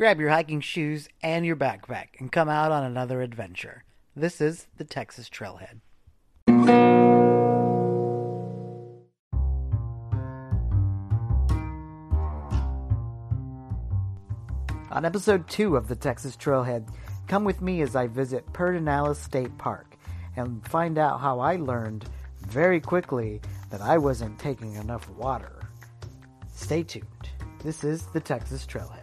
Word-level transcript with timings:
Grab 0.00 0.18
your 0.18 0.30
hiking 0.30 0.62
shoes 0.62 1.10
and 1.22 1.44
your 1.44 1.56
backpack 1.56 2.18
and 2.20 2.32
come 2.32 2.48
out 2.48 2.72
on 2.72 2.84
another 2.84 3.20
adventure. 3.20 3.84
This 4.16 4.40
is 4.40 4.66
the 4.78 4.84
Texas 4.84 5.28
Trailhead. 5.28 5.80
On 14.90 15.04
episode 15.04 15.46
2 15.50 15.76
of 15.76 15.88
the 15.88 15.96
Texas 15.96 16.34
Trailhead, 16.34 16.88
come 17.28 17.44
with 17.44 17.60
me 17.60 17.82
as 17.82 17.94
I 17.94 18.06
visit 18.06 18.50
Pedernales 18.54 19.16
State 19.16 19.58
Park 19.58 19.98
and 20.34 20.66
find 20.66 20.96
out 20.96 21.20
how 21.20 21.40
I 21.40 21.56
learned 21.56 22.06
very 22.46 22.80
quickly 22.80 23.42
that 23.68 23.82
I 23.82 23.98
wasn't 23.98 24.38
taking 24.38 24.76
enough 24.76 25.10
water. 25.10 25.60
Stay 26.54 26.84
tuned. 26.84 27.28
This 27.62 27.84
is 27.84 28.06
the 28.14 28.20
Texas 28.20 28.64
Trailhead. 28.64 28.99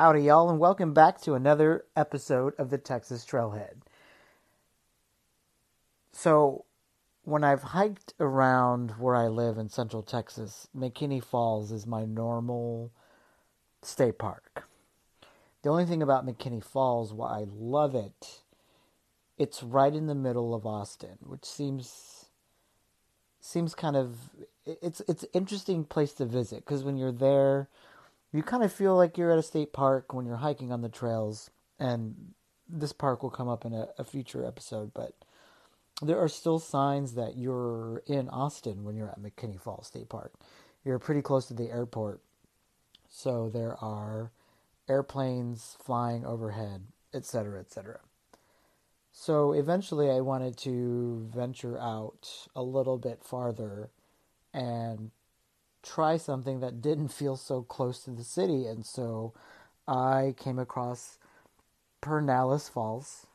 Howdy, 0.00 0.22
y'all, 0.22 0.48
and 0.48 0.58
welcome 0.58 0.94
back 0.94 1.20
to 1.20 1.34
another 1.34 1.84
episode 1.94 2.54
of 2.56 2.70
the 2.70 2.78
Texas 2.78 3.26
Trailhead. 3.26 3.82
So, 6.10 6.64
when 7.24 7.44
I've 7.44 7.62
hiked 7.62 8.14
around 8.18 8.92
where 8.92 9.14
I 9.14 9.26
live 9.26 9.58
in 9.58 9.68
central 9.68 10.02
Texas, 10.02 10.68
McKinney 10.74 11.22
Falls 11.22 11.70
is 11.70 11.86
my 11.86 12.06
normal 12.06 12.92
state 13.82 14.18
park. 14.18 14.66
The 15.60 15.68
only 15.68 15.84
thing 15.84 16.02
about 16.02 16.24
McKinney 16.24 16.64
Falls, 16.64 17.12
why 17.12 17.40
I 17.40 17.44
love 17.46 17.94
it, 17.94 18.40
it's 19.36 19.62
right 19.62 19.94
in 19.94 20.06
the 20.06 20.14
middle 20.14 20.54
of 20.54 20.64
Austin, 20.64 21.18
which 21.26 21.44
seems 21.44 22.24
seems 23.38 23.74
kind 23.74 23.96
of 23.96 24.16
it's 24.64 25.02
it's 25.06 25.24
an 25.24 25.30
interesting 25.34 25.84
place 25.84 26.14
to 26.14 26.24
visit 26.24 26.64
because 26.64 26.84
when 26.84 26.96
you're 26.96 27.12
there, 27.12 27.68
you 28.32 28.42
kind 28.42 28.62
of 28.62 28.72
feel 28.72 28.96
like 28.96 29.18
you're 29.18 29.32
at 29.32 29.38
a 29.38 29.42
state 29.42 29.72
park 29.72 30.12
when 30.12 30.26
you're 30.26 30.36
hiking 30.36 30.72
on 30.72 30.82
the 30.82 30.88
trails, 30.88 31.50
and 31.78 32.32
this 32.68 32.92
park 32.92 33.22
will 33.22 33.30
come 33.30 33.48
up 33.48 33.64
in 33.64 33.72
a, 33.72 33.88
a 33.98 34.04
future 34.04 34.44
episode, 34.46 34.92
but 34.94 35.14
there 36.02 36.18
are 36.18 36.28
still 36.28 36.58
signs 36.58 37.14
that 37.14 37.36
you're 37.36 38.02
in 38.06 38.28
Austin 38.28 38.84
when 38.84 38.96
you're 38.96 39.08
at 39.08 39.20
McKinney 39.20 39.60
Falls 39.60 39.88
State 39.88 40.08
Park. 40.08 40.32
You're 40.84 40.98
pretty 40.98 41.22
close 41.22 41.46
to 41.46 41.54
the 41.54 41.70
airport, 41.70 42.20
so 43.08 43.50
there 43.50 43.76
are 43.82 44.30
airplanes 44.88 45.76
flying 45.82 46.24
overhead, 46.24 46.84
etc., 47.12 47.60
etc. 47.60 48.00
So 49.12 49.52
eventually, 49.52 50.10
I 50.10 50.20
wanted 50.20 50.56
to 50.58 51.28
venture 51.34 51.78
out 51.78 52.46
a 52.54 52.62
little 52.62 52.96
bit 52.96 53.22
farther 53.22 53.90
and 54.54 55.10
try 55.82 56.16
something 56.16 56.60
that 56.60 56.80
didn't 56.82 57.08
feel 57.08 57.36
so 57.36 57.62
close 57.62 58.04
to 58.04 58.10
the 58.10 58.24
city, 58.24 58.66
and 58.66 58.84
so 58.84 59.34
I 59.86 60.34
came 60.38 60.58
across 60.58 61.18
Pedernales 62.02 62.70
Falls 62.70 63.26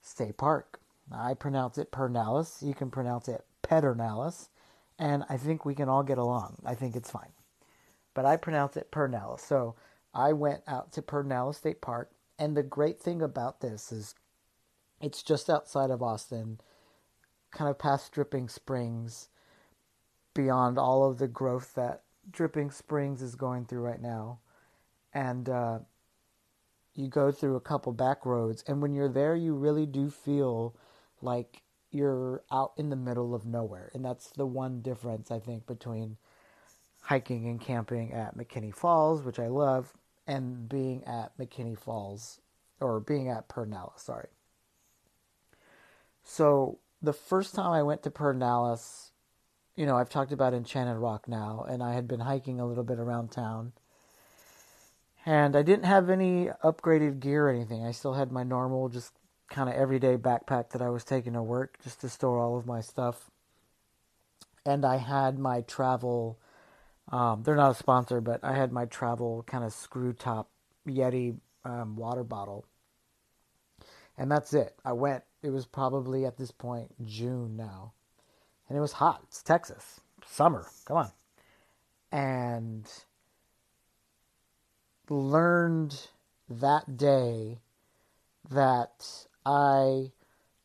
State 0.00 0.36
Park. 0.36 0.80
I 1.12 1.34
pronounce 1.34 1.78
it 1.78 1.92
Pernalis. 1.92 2.66
You 2.66 2.74
can 2.74 2.90
pronounce 2.90 3.28
it 3.28 3.44
Pedernales. 3.62 4.48
And 4.98 5.24
I 5.28 5.36
think 5.36 5.64
we 5.64 5.74
can 5.74 5.88
all 5.88 6.02
get 6.02 6.18
along. 6.18 6.56
I 6.64 6.74
think 6.74 6.96
it's 6.96 7.10
fine. 7.10 7.32
But 8.14 8.24
I 8.24 8.36
pronounce 8.36 8.76
it 8.76 8.90
Pernalis. 8.90 9.40
So 9.40 9.74
I 10.14 10.32
went 10.32 10.62
out 10.66 10.92
to 10.92 11.02
Pedernales 11.02 11.56
State 11.56 11.80
Park. 11.80 12.10
And 12.38 12.56
the 12.56 12.62
great 12.62 13.00
thing 13.00 13.22
about 13.22 13.60
this 13.60 13.92
is 13.92 14.14
it's 15.00 15.22
just 15.22 15.50
outside 15.50 15.90
of 15.90 16.02
Austin, 16.02 16.60
kind 17.50 17.70
of 17.70 17.78
past 17.78 18.12
Dripping 18.12 18.48
Springs, 18.48 19.28
beyond 20.36 20.78
all 20.78 21.08
of 21.08 21.18
the 21.18 21.26
growth 21.26 21.74
that 21.74 22.02
Dripping 22.30 22.70
Springs 22.70 23.22
is 23.22 23.34
going 23.34 23.64
through 23.64 23.80
right 23.80 24.00
now. 24.00 24.40
And 25.14 25.48
uh, 25.48 25.78
you 26.94 27.08
go 27.08 27.32
through 27.32 27.56
a 27.56 27.60
couple 27.60 27.92
back 27.92 28.26
roads. 28.26 28.62
And 28.68 28.82
when 28.82 28.92
you're 28.92 29.08
there, 29.08 29.34
you 29.34 29.54
really 29.54 29.86
do 29.86 30.10
feel 30.10 30.76
like 31.22 31.62
you're 31.90 32.42
out 32.52 32.72
in 32.76 32.90
the 32.90 32.96
middle 32.96 33.34
of 33.34 33.46
nowhere. 33.46 33.90
And 33.94 34.04
that's 34.04 34.28
the 34.30 34.46
one 34.46 34.82
difference, 34.82 35.30
I 35.30 35.38
think, 35.38 35.66
between 35.66 36.18
hiking 37.00 37.48
and 37.48 37.60
camping 37.60 38.12
at 38.12 38.36
McKinney 38.36 38.74
Falls, 38.74 39.22
which 39.22 39.38
I 39.38 39.46
love, 39.46 39.94
and 40.26 40.68
being 40.68 41.02
at 41.04 41.38
McKinney 41.38 41.78
Falls, 41.78 42.40
or 42.80 43.00
being 43.00 43.28
at 43.28 43.48
Pedernales, 43.48 44.00
sorry. 44.00 44.28
So 46.22 46.80
the 47.00 47.12
first 47.14 47.54
time 47.54 47.72
I 47.72 47.82
went 47.84 48.02
to 48.02 48.10
Pedernales, 48.10 49.12
you 49.76 49.84
know, 49.84 49.96
I've 49.96 50.08
talked 50.08 50.32
about 50.32 50.54
Enchanted 50.54 50.96
Rock 50.96 51.28
now, 51.28 51.66
and 51.68 51.82
I 51.82 51.92
had 51.92 52.08
been 52.08 52.20
hiking 52.20 52.58
a 52.58 52.66
little 52.66 52.82
bit 52.82 52.98
around 52.98 53.30
town. 53.30 53.72
And 55.26 55.54
I 55.54 55.62
didn't 55.62 55.84
have 55.84 56.08
any 56.08 56.48
upgraded 56.64 57.20
gear 57.20 57.48
or 57.48 57.50
anything. 57.50 57.84
I 57.84 57.90
still 57.90 58.14
had 58.14 58.32
my 58.32 58.42
normal, 58.42 58.88
just 58.88 59.12
kind 59.50 59.68
of 59.68 59.74
everyday 59.74 60.16
backpack 60.16 60.70
that 60.70 60.82
I 60.82 60.88
was 60.88 61.04
taking 61.04 61.34
to 61.34 61.42
work 61.42 61.78
just 61.84 62.00
to 62.00 62.08
store 62.08 62.38
all 62.38 62.56
of 62.56 62.66
my 62.66 62.80
stuff. 62.80 63.30
And 64.64 64.84
I 64.84 64.96
had 64.96 65.38
my 65.38 65.60
travel, 65.60 66.38
um, 67.12 67.42
they're 67.42 67.54
not 67.54 67.72
a 67.72 67.74
sponsor, 67.74 68.20
but 68.20 68.42
I 68.42 68.54
had 68.54 68.72
my 68.72 68.86
travel 68.86 69.44
kind 69.46 69.62
of 69.62 69.72
screw 69.72 70.12
top 70.12 70.48
Yeti 70.88 71.36
um, 71.64 71.96
water 71.96 72.24
bottle. 72.24 72.64
And 74.16 74.30
that's 74.30 74.54
it. 74.54 74.74
I 74.84 74.92
went, 74.92 75.22
it 75.42 75.50
was 75.50 75.66
probably 75.66 76.24
at 76.24 76.38
this 76.38 76.50
point 76.50 76.94
June 77.04 77.56
now. 77.56 77.92
And 78.68 78.76
it 78.76 78.80
was 78.80 78.92
hot. 78.92 79.22
It's 79.28 79.42
Texas. 79.42 80.00
Summer. 80.26 80.66
Come 80.84 80.96
on. 80.96 81.12
And 82.10 82.88
learned 85.08 86.08
that 86.48 86.96
day 86.96 87.58
that 88.50 89.26
I 89.44 90.12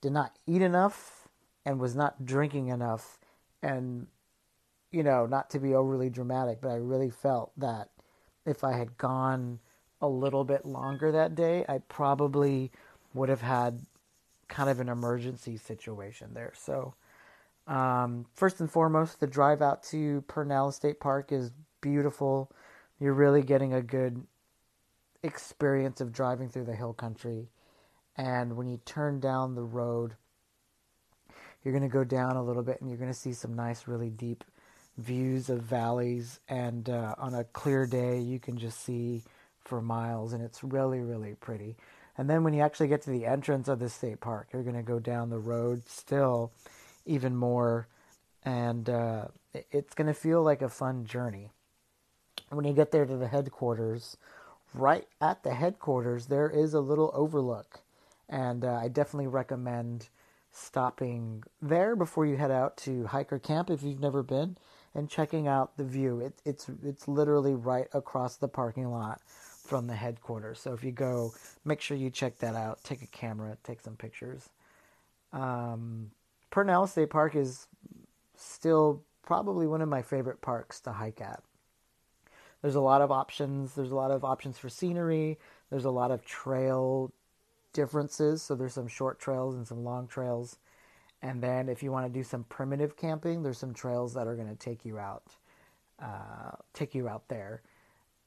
did 0.01 0.11
not 0.11 0.37
eat 0.47 0.61
enough 0.61 1.27
and 1.65 1.79
was 1.79 1.95
not 1.95 2.25
drinking 2.25 2.67
enough. 2.67 3.19
And, 3.61 4.07
you 4.91 5.03
know, 5.03 5.25
not 5.25 5.49
to 5.51 5.59
be 5.59 5.75
overly 5.75 6.09
dramatic, 6.09 6.59
but 6.61 6.69
I 6.69 6.75
really 6.75 7.09
felt 7.09 7.51
that 7.57 7.89
if 8.45 8.63
I 8.63 8.73
had 8.73 8.97
gone 8.97 9.59
a 10.01 10.07
little 10.07 10.43
bit 10.43 10.65
longer 10.65 11.11
that 11.11 11.35
day, 11.35 11.63
I 11.69 11.79
probably 11.87 12.71
would 13.13 13.29
have 13.29 13.41
had 13.41 13.85
kind 14.47 14.69
of 14.69 14.79
an 14.79 14.89
emergency 14.89 15.57
situation 15.57 16.33
there. 16.33 16.53
So, 16.55 16.95
um, 17.67 18.25
first 18.33 18.59
and 18.59 18.69
foremost, 18.71 19.19
the 19.19 19.27
drive 19.27 19.61
out 19.61 19.83
to 19.83 20.23
Pernell 20.27 20.73
State 20.73 20.99
Park 20.99 21.31
is 21.31 21.51
beautiful. 21.81 22.51
You're 22.99 23.13
really 23.13 23.43
getting 23.43 23.73
a 23.73 23.81
good 23.81 24.25
experience 25.23 26.01
of 26.01 26.11
driving 26.11 26.49
through 26.49 26.65
the 26.65 26.75
hill 26.75 26.93
country. 26.93 27.49
And 28.17 28.57
when 28.57 28.67
you 28.67 28.79
turn 28.85 29.19
down 29.19 29.55
the 29.55 29.63
road, 29.63 30.15
you're 31.63 31.73
going 31.73 31.87
to 31.87 31.93
go 31.93 32.03
down 32.03 32.35
a 32.35 32.43
little 32.43 32.63
bit 32.63 32.81
and 32.81 32.89
you're 32.89 32.99
going 32.99 33.11
to 33.11 33.17
see 33.17 33.33
some 33.33 33.55
nice, 33.55 33.87
really 33.87 34.09
deep 34.09 34.43
views 34.97 35.49
of 35.49 35.61
valleys. 35.61 36.39
And 36.49 36.89
uh, 36.89 37.15
on 37.17 37.33
a 37.33 37.43
clear 37.43 37.85
day, 37.85 38.19
you 38.19 38.39
can 38.39 38.57
just 38.57 38.83
see 38.83 39.23
for 39.63 39.81
miles, 39.81 40.33
and 40.33 40.43
it's 40.43 40.63
really, 40.63 40.99
really 40.99 41.35
pretty. 41.35 41.77
And 42.17 42.29
then 42.29 42.43
when 42.43 42.53
you 42.53 42.61
actually 42.61 42.87
get 42.87 43.03
to 43.03 43.11
the 43.11 43.25
entrance 43.25 43.67
of 43.67 43.79
the 43.79 43.89
state 43.89 44.19
park, 44.19 44.49
you're 44.51 44.63
going 44.63 44.75
to 44.75 44.81
go 44.81 44.99
down 44.99 45.29
the 45.29 45.39
road 45.39 45.87
still 45.87 46.51
even 47.11 47.35
more, 47.35 47.87
and 48.43 48.89
uh, 48.89 49.25
it's 49.53 49.93
going 49.93 50.07
to 50.07 50.13
feel 50.13 50.41
like 50.43 50.61
a 50.61 50.69
fun 50.69 51.05
journey. 51.05 51.49
When 52.49 52.65
you 52.65 52.73
get 52.73 52.91
there 52.91 53.05
to 53.05 53.17
the 53.17 53.27
headquarters, 53.27 54.17
right 54.73 55.07
at 55.21 55.43
the 55.43 55.53
headquarters, 55.53 56.27
there 56.27 56.49
is 56.49 56.73
a 56.73 56.81
little 56.81 57.11
overlook 57.13 57.81
and 58.31 58.63
uh, 58.63 58.75
I 58.75 58.87
definitely 58.87 59.27
recommend 59.27 60.07
stopping 60.53 61.43
there 61.61 61.95
before 61.95 62.25
you 62.25 62.37
head 62.37 62.49
out 62.51 62.77
to 62.77 63.05
hike 63.05 63.31
or 63.31 63.39
camp 63.39 63.69
if 63.69 63.83
you've 63.83 63.99
never 63.99 64.23
been, 64.23 64.57
and 64.95 65.09
checking 65.09 65.47
out 65.47 65.77
the 65.77 65.83
view. 65.83 66.21
It, 66.21 66.41
it's 66.45 66.69
it's 66.83 67.07
literally 67.07 67.53
right 67.53 67.87
across 67.93 68.37
the 68.37 68.47
parking 68.47 68.89
lot 68.89 69.21
from 69.27 69.87
the 69.87 69.95
headquarters. 69.95 70.59
So 70.59 70.73
if 70.73 70.83
you 70.83 70.91
go, 70.91 71.33
make 71.65 71.81
sure 71.81 71.95
you 71.97 72.09
check 72.09 72.39
that 72.39 72.55
out. 72.55 72.83
Take 72.83 73.01
a 73.01 73.07
camera, 73.07 73.57
take 73.63 73.81
some 73.81 73.95
pictures. 73.95 74.49
Um, 75.33 76.11
Pedernales 76.51 76.89
State 76.89 77.09
Park 77.09 77.35
is 77.35 77.67
still 78.35 79.03
probably 79.23 79.67
one 79.67 79.81
of 79.81 79.89
my 79.89 80.01
favorite 80.01 80.41
parks 80.41 80.79
to 80.81 80.91
hike 80.91 81.21
at. 81.21 81.41
There's 82.61 82.75
a 82.75 82.81
lot 82.81 83.01
of 83.01 83.11
options. 83.11 83.73
There's 83.73 83.91
a 83.91 83.95
lot 83.95 84.11
of 84.11 84.23
options 84.23 84.57
for 84.59 84.69
scenery. 84.69 85.39
There's 85.69 85.85
a 85.85 85.91
lot 85.91 86.11
of 86.11 86.23
trail 86.25 87.11
differences. 87.73 88.43
So 88.43 88.55
there's 88.55 88.73
some 88.73 88.87
short 88.87 89.19
trails 89.19 89.55
and 89.55 89.67
some 89.67 89.83
long 89.83 90.07
trails. 90.07 90.57
And 91.21 91.41
then 91.41 91.69
if 91.69 91.81
you 91.81 91.91
want 91.91 92.11
to 92.11 92.19
do 92.19 92.23
some 92.23 92.43
primitive 92.45 92.97
camping, 92.97 93.43
there's 93.43 93.57
some 93.57 93.73
trails 93.73 94.13
that 94.13 94.27
are 94.27 94.35
going 94.35 94.49
to 94.49 94.55
take 94.55 94.85
you 94.85 94.99
out, 94.99 95.23
uh, 96.01 96.51
take 96.73 96.93
you 96.93 97.07
out 97.07 97.27
there. 97.29 97.61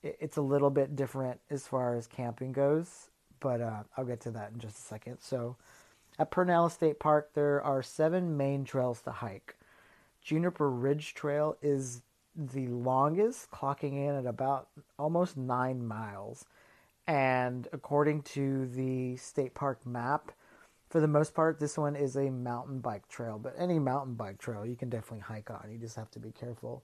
It's 0.03 0.37
a 0.37 0.43
little 0.43 0.71
bit 0.71 0.97
different 0.97 1.41
as 1.51 1.67
far 1.67 1.97
as 1.97 2.07
camping 2.07 2.53
goes, 2.53 3.09
but 3.41 3.61
uh, 3.61 3.83
I'll 3.97 4.05
get 4.05 4.21
to 4.23 4.31
that 4.33 4.53
in 4.53 4.61
just 4.61 4.79
a 4.79 4.83
second. 4.83 5.19
So 5.21 5.57
at 6.19 6.31
Pernalla 6.31 6.71
State 6.71 6.99
Park, 6.99 7.31
there 7.35 7.63
are 7.63 7.83
seven 7.83 8.37
main 8.37 8.65
trails 8.65 9.01
to 9.03 9.11
hike. 9.11 9.57
Juniper 10.23 10.71
Ridge 10.71 11.15
Trail 11.15 11.57
is 11.61 12.03
the 12.37 12.67
longest, 12.69 13.51
clocking 13.51 13.95
in 13.95 14.15
at 14.15 14.27
about 14.27 14.69
almost 14.99 15.37
nine 15.37 15.87
miles. 15.87 16.45
And 17.07 17.69
according 17.73 18.23
to 18.23 18.67
the 18.67 19.17
state 19.17 19.55
park 19.55 19.85
map, 19.87 20.33
for 20.89 21.01
the 21.01 21.09
most 21.09 21.35
part, 21.35 21.59
this 21.59 21.77
one 21.77 21.97
is 21.97 22.17
a 22.17 22.31
mountain 22.31 22.79
bike 22.79 23.09
trail. 23.09 23.39
But 23.39 23.55
any 23.59 23.79
mountain 23.79 24.15
bike 24.15 24.39
trail, 24.39 24.65
you 24.65 24.77
can 24.77 24.89
definitely 24.89 25.21
hike 25.21 25.51
on. 25.51 25.69
You 25.71 25.79
just 25.79 25.97
have 25.97 26.11
to 26.13 26.19
be 26.19 26.31
careful. 26.31 26.83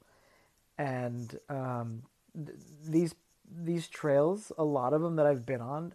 And 0.77 1.39
um, 1.49 2.03
th- 2.35 2.59
these 2.85 3.15
these 3.53 3.89
trails, 3.89 4.53
a 4.59 4.65
lot 4.65 4.93
of 4.93 5.03
them 5.03 5.17
that 5.17 5.27
I've 5.27 5.47
been 5.47 5.61
on, 5.61 5.93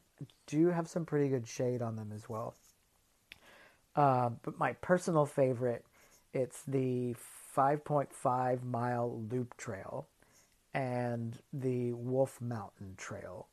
do 0.48 0.68
have 0.68 0.88
some 0.88 1.06
pretty 1.06 1.30
good 1.30 1.48
shade 1.48 1.82
on 1.82 1.96
them 1.96 2.12
as 2.14 2.28
well. 2.28 2.56
Uh, 3.96 4.30
but 4.44 4.60
my 4.60 4.74
personal 4.74 5.26
favorite, 5.26 5.86
it's 6.34 6.64
the 6.64 7.16
5.5 7.56 8.64
mile 8.64 9.22
loop 9.32 9.56
trail 9.58 10.08
and 10.74 11.40
the 11.54 11.94
Wolf 11.94 12.42
Mountain 12.42 12.96
Trail. 12.98 13.48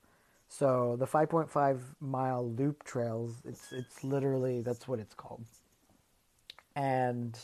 So 0.49 0.97
the 0.99 1.07
5.5 1.07 1.79
mile 2.01 2.51
loop 2.51 2.83
trails, 2.83 3.37
it's 3.45 3.73
it's 3.73 4.05
literally 4.05 4.61
that's 4.61 4.89
what 4.89 4.99
it's 4.99 5.15
called. 5.15 5.45
And 6.75 7.39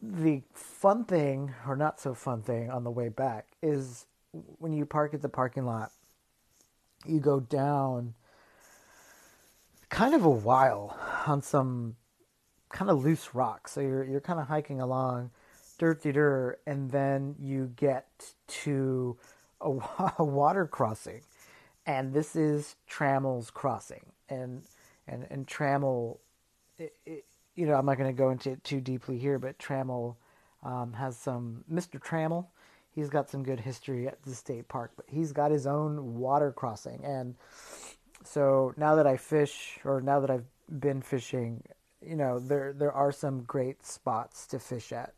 the 0.00 0.42
fun 0.54 1.04
thing 1.04 1.52
or 1.66 1.76
not 1.76 2.00
so 2.00 2.14
fun 2.14 2.42
thing 2.42 2.70
on 2.70 2.84
the 2.84 2.90
way 2.90 3.08
back 3.08 3.46
is 3.62 4.06
when 4.58 4.72
you 4.72 4.86
park 4.86 5.12
at 5.14 5.22
the 5.22 5.28
parking 5.28 5.66
lot, 5.66 5.90
you 7.04 7.18
go 7.18 7.40
down 7.40 8.14
kind 9.88 10.14
of 10.14 10.24
a 10.24 10.30
while 10.30 10.98
on 11.26 11.42
some 11.42 11.96
kind 12.68 12.90
of 12.90 13.04
loose 13.04 13.34
rock. 13.34 13.68
So 13.68 13.80
you're 13.80 14.04
you're 14.04 14.20
kind 14.20 14.40
of 14.40 14.46
hiking 14.46 14.80
along, 14.80 15.30
dirty 15.78 16.12
dirt, 16.12 16.60
and 16.66 16.90
then 16.90 17.36
you 17.38 17.72
get 17.76 18.06
to 18.64 19.16
a, 19.60 19.78
a 20.18 20.24
water 20.24 20.66
crossing, 20.66 21.22
and 21.86 22.12
this 22.12 22.36
is 22.36 22.76
Trammell's 22.90 23.50
Crossing, 23.50 24.06
and 24.28 24.62
and 25.06 25.26
and 25.30 25.46
Trammell, 25.46 26.18
it, 26.78 26.94
it, 27.04 27.24
you 27.54 27.66
know, 27.66 27.74
I'm 27.74 27.86
not 27.86 27.98
going 27.98 28.14
to 28.14 28.18
go 28.18 28.30
into 28.30 28.50
it 28.52 28.64
too 28.64 28.80
deeply 28.80 29.18
here, 29.18 29.38
but 29.38 29.58
Trammell 29.58 30.16
um, 30.62 30.92
has 30.94 31.16
some 31.16 31.64
Mr. 31.72 32.00
Trammell. 32.00 32.46
He's 32.90 33.10
got 33.10 33.28
some 33.28 33.42
good 33.42 33.60
history 33.60 34.08
at 34.08 34.22
the 34.22 34.34
state 34.34 34.68
park, 34.68 34.92
but 34.96 35.04
he's 35.06 35.30
got 35.32 35.50
his 35.50 35.66
own 35.66 36.14
water 36.14 36.50
crossing, 36.50 37.04
and 37.04 37.34
so 38.26 38.74
now 38.76 38.96
that 38.96 39.06
I 39.06 39.16
fish, 39.16 39.78
or 39.84 40.00
now 40.00 40.20
that 40.20 40.30
I've 40.30 40.46
been 40.68 41.00
fishing 41.00 41.62
you 42.06 42.16
know 42.16 42.38
there 42.38 42.72
there 42.72 42.92
are 42.92 43.12
some 43.12 43.42
great 43.42 43.84
spots 43.84 44.46
to 44.48 44.58
fish 44.58 44.92
at, 44.92 45.14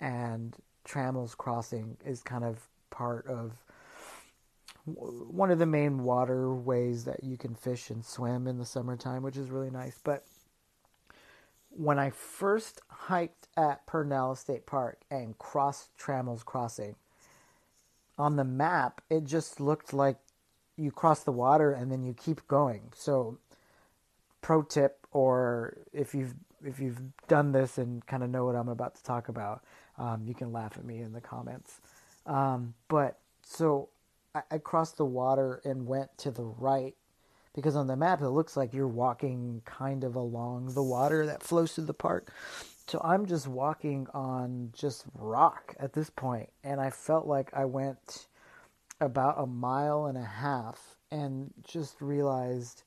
and 0.00 0.56
Trammell's 0.84 1.34
Crossing 1.34 1.96
is 2.04 2.22
kind 2.22 2.44
of 2.44 2.68
part 2.90 3.26
of 3.26 3.52
one 4.84 5.50
of 5.50 5.58
the 5.58 5.66
main 5.66 6.02
waterways 6.02 7.04
that 7.04 7.22
you 7.22 7.36
can 7.36 7.54
fish 7.54 7.90
and 7.90 8.04
swim 8.04 8.48
in 8.48 8.58
the 8.58 8.64
summertime, 8.64 9.22
which 9.22 9.36
is 9.36 9.48
really 9.48 9.70
nice. 9.70 10.00
But 10.02 10.24
when 11.70 12.00
I 12.00 12.10
first 12.10 12.80
hiked 12.88 13.46
at 13.56 13.86
Pernell 13.86 14.36
State 14.36 14.66
Park 14.66 15.00
and 15.10 15.38
crossed 15.38 15.96
Trammell's 15.96 16.42
Crossing, 16.42 16.96
on 18.18 18.36
the 18.36 18.44
map 18.44 19.00
it 19.08 19.24
just 19.24 19.60
looked 19.60 19.92
like 19.92 20.18
you 20.82 20.90
cross 20.90 21.22
the 21.22 21.32
water 21.32 21.72
and 21.72 21.90
then 21.90 22.02
you 22.02 22.14
keep 22.14 22.46
going. 22.48 22.92
So, 22.94 23.38
pro 24.40 24.62
tip 24.62 25.06
or 25.12 25.78
if 25.92 26.14
you've 26.14 26.34
if 26.64 26.80
you've 26.80 27.00
done 27.28 27.52
this 27.52 27.78
and 27.78 28.04
kind 28.06 28.22
of 28.22 28.30
know 28.30 28.44
what 28.44 28.54
I'm 28.54 28.68
about 28.68 28.94
to 28.96 29.02
talk 29.02 29.28
about, 29.28 29.64
um, 29.98 30.22
you 30.24 30.34
can 30.34 30.52
laugh 30.52 30.76
at 30.76 30.84
me 30.84 31.00
in 31.00 31.12
the 31.12 31.20
comments. 31.20 31.80
Um, 32.26 32.74
but 32.88 33.18
so 33.44 33.88
I, 34.34 34.42
I 34.50 34.58
crossed 34.58 34.96
the 34.96 35.04
water 35.04 35.60
and 35.64 35.86
went 35.86 36.16
to 36.18 36.30
the 36.30 36.44
right 36.44 36.94
because 37.54 37.76
on 37.76 37.86
the 37.86 37.96
map 37.96 38.20
it 38.20 38.30
looks 38.30 38.56
like 38.56 38.72
you're 38.72 38.88
walking 38.88 39.62
kind 39.64 40.04
of 40.04 40.14
along 40.14 40.74
the 40.74 40.82
water 40.82 41.26
that 41.26 41.42
flows 41.42 41.72
through 41.72 41.84
the 41.84 41.94
park. 41.94 42.32
So 42.86 43.00
I'm 43.02 43.26
just 43.26 43.46
walking 43.46 44.06
on 44.12 44.70
just 44.72 45.04
rock 45.14 45.74
at 45.78 45.92
this 45.92 46.10
point, 46.10 46.50
and 46.64 46.80
I 46.80 46.90
felt 46.90 47.26
like 47.26 47.50
I 47.54 47.64
went 47.64 48.26
about 49.02 49.40
a 49.40 49.46
mile 49.46 50.06
and 50.06 50.16
a 50.16 50.24
half 50.24 50.96
and 51.10 51.52
just 51.62 52.00
realized 52.00 52.84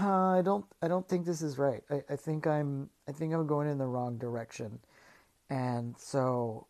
uh, 0.00 0.38
I 0.38 0.42
don't. 0.42 0.64
I 0.82 0.88
don't 0.88 1.08
think 1.08 1.24
this 1.24 1.40
is 1.40 1.56
right. 1.56 1.82
I, 1.88 2.02
I 2.10 2.16
think 2.16 2.46
I'm. 2.46 2.90
I 3.08 3.12
think 3.12 3.32
I'm 3.32 3.46
going 3.46 3.68
in 3.68 3.78
the 3.78 3.86
wrong 3.86 4.18
direction, 4.18 4.80
and 5.48 5.94
so 5.98 6.66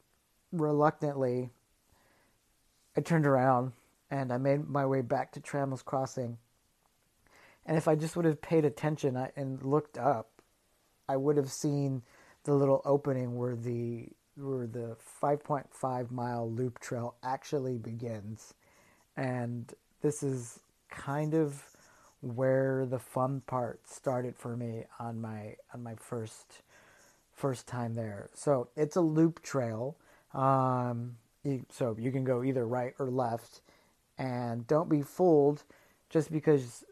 reluctantly, 0.53 1.51
I 2.97 3.01
turned 3.01 3.27
around 3.27 3.73
and 4.11 4.33
I 4.33 4.39
made 4.39 4.69
my 4.69 4.87
way 4.87 5.03
back 5.03 5.33
to 5.33 5.41
Trammell's 5.41 5.83
Crossing. 5.83 6.39
And 7.67 7.77
if 7.77 7.87
I 7.87 7.95
just 7.95 8.17
would 8.17 8.25
have 8.25 8.41
paid 8.41 8.65
attention 8.65 9.17
and 9.37 9.63
looked 9.63 9.99
up, 9.99 10.31
I 11.09 11.17
would 11.17 11.37
have 11.37 11.51
seen 11.51 12.03
the 12.45 12.55
little 12.55 12.81
opening 12.85 13.37
where 13.37 13.55
the 13.55 14.09
where 14.39 14.67
the 14.67 14.97
5.5 15.23 16.11
mile 16.11 16.51
loop 16.51 16.79
trail 16.79 17.15
actually 17.23 17.79
begins, 17.79 18.55
and 19.17 19.73
this 20.03 20.23
is 20.23 20.61
kind 20.91 21.35
of 21.35 21.63
where 22.21 22.87
the 22.87 22.99
fun 22.99 23.43
part 23.47 23.81
started 23.89 24.37
for 24.37 24.57
me 24.57 24.85
on 24.99 25.21
my 25.21 25.55
on 25.73 25.83
my 25.83 25.95
first 25.95 26.63
first 27.35 27.67
time 27.67 27.95
there. 27.95 28.29
So 28.35 28.69
it's 28.77 28.97
a 28.97 29.01
loop 29.01 29.43
trail. 29.43 29.97
Um, 30.35 31.17
so 31.71 31.97
you 31.99 32.11
can 32.13 32.25
go 32.25 32.43
either 32.43 32.67
right 32.67 32.95
or 32.99 33.11
left, 33.11 33.61
and 34.19 34.67
don't 34.67 34.89
be 34.89 35.03
fooled 35.03 35.63
just 36.11 36.31
because 36.31 36.85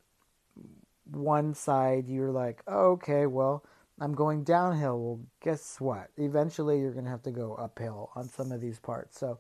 one 1.11 1.55
side 1.55 2.09
you're 2.09 2.31
like, 2.31 2.63
oh, 2.67 2.93
okay, 2.93 3.27
well 3.27 3.65
I'm 3.99 4.15
going 4.15 4.45
downhill. 4.45 4.99
Well, 4.99 5.21
guess 5.41 5.81
what? 5.81 6.11
Eventually 6.17 6.81
you're 6.81 6.93
gonna 6.93 7.11
have 7.11 7.23
to 7.23 7.31
go 7.31 7.55
uphill 7.55 8.11
on 8.15 8.29
some 8.29 8.53
of 8.53 8.61
these 8.61 8.79
parts. 8.79 9.19
So 9.19 9.39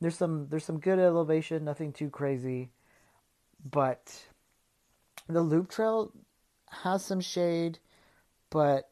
there's 0.00 0.16
some 0.16 0.48
there's 0.48 0.64
some 0.64 0.80
good 0.80 0.98
elevation, 0.98 1.64
nothing 1.64 1.92
too 1.92 2.08
crazy, 2.08 2.70
but 3.70 4.24
the 5.28 5.42
loop 5.42 5.68
trail 5.68 6.12
has 6.70 7.04
some 7.04 7.20
shade, 7.20 7.78
but 8.50 8.90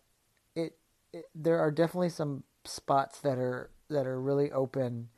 it, 0.54 0.76
it 1.12 1.26
there 1.34 1.58
are 1.58 1.70
definitely 1.70 2.10
some 2.10 2.42
spots 2.64 3.20
that 3.20 3.38
are 3.38 3.70
that 3.88 4.06
are 4.06 4.20
really 4.20 4.52
open 4.52 5.08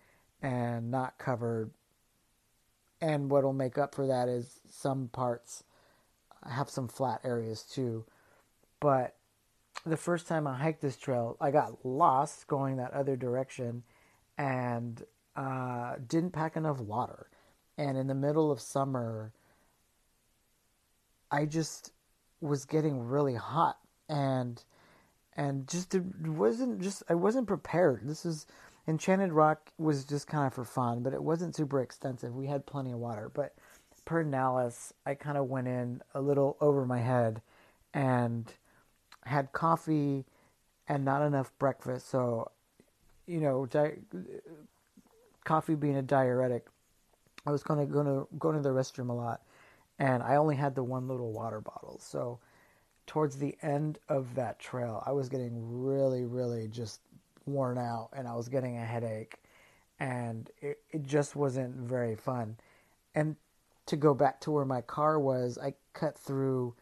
and 0.43 0.91
not 0.91 1.19
covered. 1.19 1.71
And 3.01 3.31
what'll 3.31 3.53
make 3.53 3.79
up 3.79 3.95
for 3.95 4.07
that 4.07 4.29
is 4.29 4.61
some 4.69 5.09
parts 5.09 5.65
have 6.49 6.71
some 6.71 6.89
flat 6.89 7.21
areas 7.25 7.63
too. 7.63 8.05
But 8.81 9.18
the 9.87 9.97
first 9.97 10.27
time 10.27 10.47
I 10.47 10.57
hiked 10.57 10.81
this 10.81 10.97
trail, 10.97 11.37
I 11.41 11.51
got 11.51 11.85
lost 11.85 12.47
going 12.47 12.77
that 12.77 12.93
other 12.93 13.17
direction 13.17 13.83
and 14.37 15.03
uh, 15.37 15.97
didn't 16.07 16.33
pack 16.33 16.57
enough 16.57 16.81
water. 16.81 17.29
And 17.77 17.97
in 17.97 18.07
the 18.07 18.15
middle 18.15 18.51
of 18.51 18.61
summer, 18.61 19.33
I 21.31 21.47
just 21.47 21.93
was 22.41 22.65
getting 22.65 23.01
really 23.01 23.35
hot 23.35 23.79
and 24.09 24.63
and 25.37 25.69
just 25.69 25.95
it 25.95 26.03
wasn't 26.27 26.81
just 26.81 27.03
I 27.09 27.15
wasn't 27.15 27.47
prepared. 27.47 28.03
This 28.05 28.27
is 28.27 28.47
Enchanted 28.89 29.33
Rock 29.33 29.71
was 29.79 30.05
just 30.05 30.27
kind 30.27 30.47
of 30.47 30.55
for 30.55 30.65
fun, 30.65 31.03
but 31.03 31.13
it 31.13 31.23
wasn't 31.23 31.55
super 31.55 31.81
extensive. 31.83 32.35
We 32.35 32.47
had 32.47 32.67
plenty 32.67 32.93
of 32.93 32.99
water, 32.99 33.31
but 33.33 33.55
Pernalis, 34.07 34.93
I 35.05 35.15
kind 35.15 35.37
of 35.37 35.47
went 35.47 35.69
in 35.69 36.01
a 36.15 36.21
little 36.21 36.57
over 36.61 36.87
my 36.87 37.01
head 37.01 37.43
and 37.93 38.51
had 39.29 39.53
coffee 39.53 40.25
and 40.89 41.05
not 41.05 41.23
enough 41.23 41.53
breakfast. 41.59 42.09
So, 42.09 42.51
you 43.27 43.41
know, 43.41 43.67
di- 43.67 43.99
coffee 45.45 45.75
being 45.75 45.97
a 45.97 46.03
diuretic, 46.03 46.67
I 47.47 47.51
was 47.51 47.63
going 47.63 47.87
to 47.87 47.93
go 47.93 48.03
to 48.03 48.29
go 48.39 48.53
to 48.53 48.61
the 48.61 48.71
restroom 48.71 49.11
a 49.11 49.13
lot, 49.13 49.43
and 49.99 50.23
I 50.23 50.37
only 50.37 50.57
had 50.57 50.75
the 50.75 50.83
one 50.83 51.09
little 51.09 51.33
water 51.33 51.61
bottle. 51.61 51.99
So 52.01 52.39
towards 53.07 53.37
the 53.37 53.57
end 53.63 53.99
of 54.09 54.35
that 54.35 54.59
trail, 54.59 55.03
I 55.07 55.13
was 55.13 55.29
getting 55.29 55.83
really, 55.83 56.25
really 56.25 56.69
just 56.69 57.01
worn 57.47 57.79
out 57.79 58.11
and 58.13 58.29
I 58.29 58.35
was 58.37 58.49
getting 58.49 58.77
a 58.77 58.85
headache 58.85 59.39
and 59.99 60.51
it, 60.61 60.79
it 60.91 61.03
just 61.05 61.35
wasn't 61.35 61.75
very 61.75 62.15
fun. 62.15 62.57
And 63.15 63.37
to 63.87 63.97
go 63.97 64.15
back 64.15 64.41
to 64.43 64.51
where 64.51 64.67
my 64.67 64.83
car 64.83 65.19
was, 65.19 65.59
I 65.59 65.75
cut 65.95 66.17
through 66.19 66.75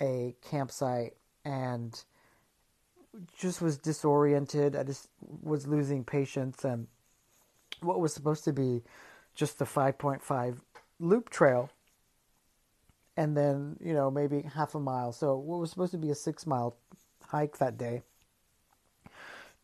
a 0.00 0.34
campsite 0.40 1.14
and 1.44 2.04
just 3.38 3.60
was 3.60 3.78
disoriented. 3.78 4.76
I 4.76 4.82
just 4.82 5.08
was 5.42 5.66
losing 5.66 6.04
patience 6.04 6.64
and 6.64 6.86
what 7.80 8.00
was 8.00 8.14
supposed 8.14 8.44
to 8.44 8.52
be 8.52 8.82
just 9.34 9.58
the 9.58 9.64
5.5 9.64 10.60
loop 11.00 11.28
trail 11.28 11.70
and 13.16 13.36
then 13.36 13.76
you 13.80 13.92
know 13.92 14.10
maybe 14.10 14.42
half 14.42 14.74
a 14.74 14.80
mile. 14.80 15.12
So 15.12 15.36
what 15.36 15.60
was 15.60 15.70
supposed 15.70 15.92
to 15.92 15.98
be 15.98 16.10
a 16.10 16.14
six 16.14 16.46
mile 16.46 16.76
hike 17.26 17.58
that 17.58 17.78
day 17.78 18.02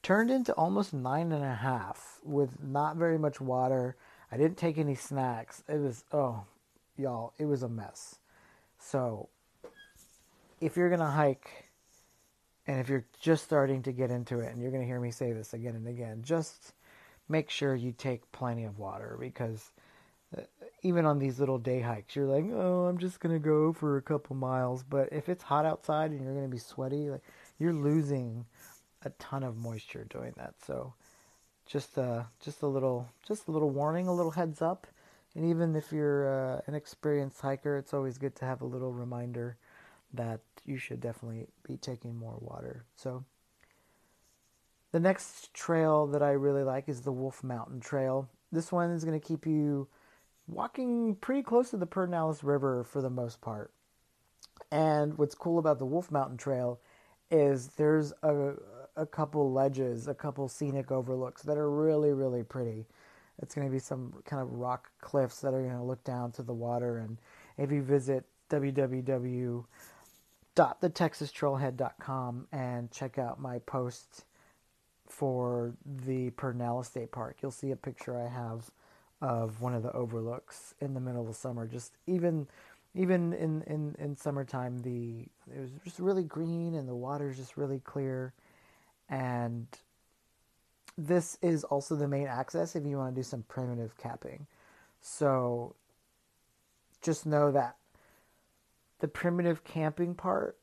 turned 0.02 0.30
into 0.30 0.52
almost 0.54 0.94
nine 0.94 1.32
and 1.32 1.44
a 1.44 1.54
half 1.54 2.18
with 2.24 2.62
not 2.62 2.96
very 2.96 3.18
much 3.18 3.40
water. 3.40 3.96
I 4.32 4.36
didn't 4.36 4.56
take 4.56 4.78
any 4.78 4.94
snacks. 4.94 5.62
It 5.68 5.80
was 5.80 6.04
oh, 6.12 6.44
y'all, 6.96 7.32
it 7.38 7.46
was 7.46 7.62
a 7.62 7.68
mess. 7.68 8.16
So 8.78 9.28
if 10.60 10.76
you're 10.76 10.90
gonna 10.90 11.10
hike 11.10 11.69
and 12.70 12.78
if 12.78 12.88
you're 12.88 13.04
just 13.20 13.42
starting 13.42 13.82
to 13.82 13.90
get 13.90 14.12
into 14.12 14.38
it 14.38 14.52
and 14.52 14.62
you're 14.62 14.70
gonna 14.70 14.84
hear 14.84 15.00
me 15.00 15.10
say 15.10 15.32
this 15.32 15.54
again 15.54 15.74
and 15.74 15.88
again, 15.88 16.22
just 16.22 16.74
make 17.28 17.50
sure 17.50 17.74
you 17.74 17.90
take 17.90 18.30
plenty 18.30 18.62
of 18.62 18.78
water 18.78 19.16
because 19.18 19.72
uh, 20.38 20.42
even 20.82 21.04
on 21.04 21.18
these 21.18 21.40
little 21.40 21.58
day 21.58 21.80
hikes, 21.80 22.14
you're 22.14 22.26
like, 22.26 22.44
oh, 22.52 22.84
I'm 22.84 22.98
just 22.98 23.18
gonna 23.18 23.40
go 23.40 23.72
for 23.72 23.96
a 23.96 24.02
couple 24.02 24.36
miles. 24.36 24.84
But 24.84 25.08
if 25.10 25.28
it's 25.28 25.42
hot 25.42 25.66
outside 25.66 26.12
and 26.12 26.22
you're 26.22 26.32
gonna 26.32 26.46
be 26.46 26.58
sweaty, 26.58 27.10
like 27.10 27.24
you're 27.58 27.72
losing 27.72 28.46
a 29.04 29.10
ton 29.18 29.42
of 29.42 29.56
moisture 29.56 30.06
doing 30.08 30.32
that. 30.36 30.54
So 30.64 30.94
just 31.66 31.98
a, 31.98 32.28
just 32.38 32.62
a 32.62 32.68
little 32.68 33.08
just 33.26 33.48
a 33.48 33.50
little 33.50 33.70
warning, 33.70 34.06
a 34.06 34.14
little 34.14 34.30
heads 34.30 34.62
up. 34.62 34.86
And 35.34 35.44
even 35.44 35.74
if 35.74 35.90
you're 35.90 36.54
uh, 36.54 36.60
an 36.68 36.76
experienced 36.76 37.40
hiker, 37.40 37.76
it's 37.76 37.92
always 37.92 38.16
good 38.16 38.36
to 38.36 38.44
have 38.44 38.60
a 38.60 38.66
little 38.66 38.92
reminder 38.92 39.56
that 40.14 40.40
you 40.64 40.76
should 40.76 41.00
definitely 41.00 41.46
be 41.66 41.76
taking 41.76 42.16
more 42.16 42.36
water. 42.40 42.84
So 42.96 43.24
the 44.92 45.00
next 45.00 45.54
trail 45.54 46.06
that 46.08 46.22
I 46.22 46.30
really 46.32 46.64
like 46.64 46.88
is 46.88 47.02
the 47.02 47.12
Wolf 47.12 47.44
Mountain 47.44 47.80
Trail. 47.80 48.28
This 48.52 48.72
one 48.72 48.90
is 48.90 49.04
going 49.04 49.18
to 49.18 49.26
keep 49.26 49.46
you 49.46 49.88
walking 50.48 51.14
pretty 51.16 51.42
close 51.42 51.70
to 51.70 51.76
the 51.76 51.86
Pedernales 51.86 52.42
River 52.42 52.82
for 52.82 53.00
the 53.00 53.10
most 53.10 53.40
part. 53.40 53.72
And 54.72 55.16
what's 55.16 55.34
cool 55.34 55.58
about 55.58 55.78
the 55.78 55.86
Wolf 55.86 56.10
Mountain 56.10 56.36
Trail 56.36 56.80
is 57.30 57.68
there's 57.76 58.12
a, 58.22 58.54
a 58.96 59.06
couple 59.06 59.52
ledges, 59.52 60.08
a 60.08 60.14
couple 60.14 60.48
scenic 60.48 60.90
overlooks 60.90 61.42
that 61.42 61.56
are 61.56 61.70
really, 61.70 62.12
really 62.12 62.42
pretty. 62.42 62.86
It's 63.40 63.54
going 63.54 63.66
to 63.66 63.72
be 63.72 63.78
some 63.78 64.12
kind 64.24 64.42
of 64.42 64.52
rock 64.52 64.90
cliffs 65.00 65.40
that 65.40 65.54
are 65.54 65.62
going 65.62 65.76
to 65.76 65.82
look 65.82 66.02
down 66.04 66.32
to 66.32 66.42
the 66.42 66.52
water. 66.52 66.98
And 66.98 67.18
if 67.56 67.70
you 67.70 67.82
visit 67.82 68.24
www.thetexastrailhead.com 70.56 72.48
and 72.52 72.90
check 72.90 73.18
out 73.18 73.40
my 73.40 73.58
post 73.60 74.24
for 75.06 75.74
the 75.84 76.30
Pedernales 76.30 76.86
State 76.86 77.12
Park, 77.12 77.38
you'll 77.42 77.50
see 77.50 77.70
a 77.70 77.76
picture 77.76 78.18
I 78.18 78.28
have 78.28 78.70
of 79.20 79.60
one 79.60 79.74
of 79.74 79.82
the 79.82 79.92
overlooks 79.92 80.74
in 80.80 80.94
the 80.94 81.00
middle 81.00 81.20
of 81.20 81.28
the 81.28 81.34
summer. 81.34 81.66
Just 81.66 81.92
even 82.06 82.46
even 82.94 83.32
in, 83.34 83.62
in, 83.68 83.94
in 84.00 84.16
summertime, 84.16 84.80
the 84.80 85.26
it 85.54 85.60
was 85.60 85.70
just 85.84 85.98
really 85.98 86.24
green 86.24 86.74
and 86.74 86.88
the 86.88 86.94
water's 86.94 87.36
just 87.36 87.56
really 87.56 87.80
clear. 87.80 88.32
And 89.08 89.66
this 90.96 91.38
is 91.42 91.64
also 91.64 91.94
the 91.94 92.08
main 92.08 92.26
access 92.26 92.74
if 92.74 92.84
you 92.84 92.96
want 92.96 93.14
to 93.14 93.20
do 93.20 93.22
some 93.22 93.44
primitive 93.48 93.96
capping. 93.96 94.46
So 95.00 95.74
just 97.00 97.26
know 97.26 97.52
that 97.52 97.76
the 99.00 99.08
primitive 99.08 99.64
camping 99.64 100.14
part 100.14 100.58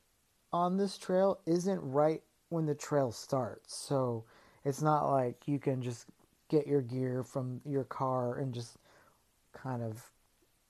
on 0.54 0.78
this 0.78 0.98
trail 0.98 1.40
isn't 1.46 1.80
right 1.82 2.22
when 2.50 2.66
the 2.66 2.76
trail 2.76 3.12
starts. 3.12 3.76
So 3.76 4.26
it's 4.64 4.82
not 4.82 5.10
like 5.10 5.48
you 5.48 5.60
can 5.60 5.82
just 5.82 6.06
get 6.50 6.68
your 6.68 6.82
gear 6.82 7.24
from 7.24 7.62
your 7.66 7.84
car 7.84 8.38
and 8.38 8.54
just 8.54 8.78
kind 9.54 9.84
of 9.84 10.10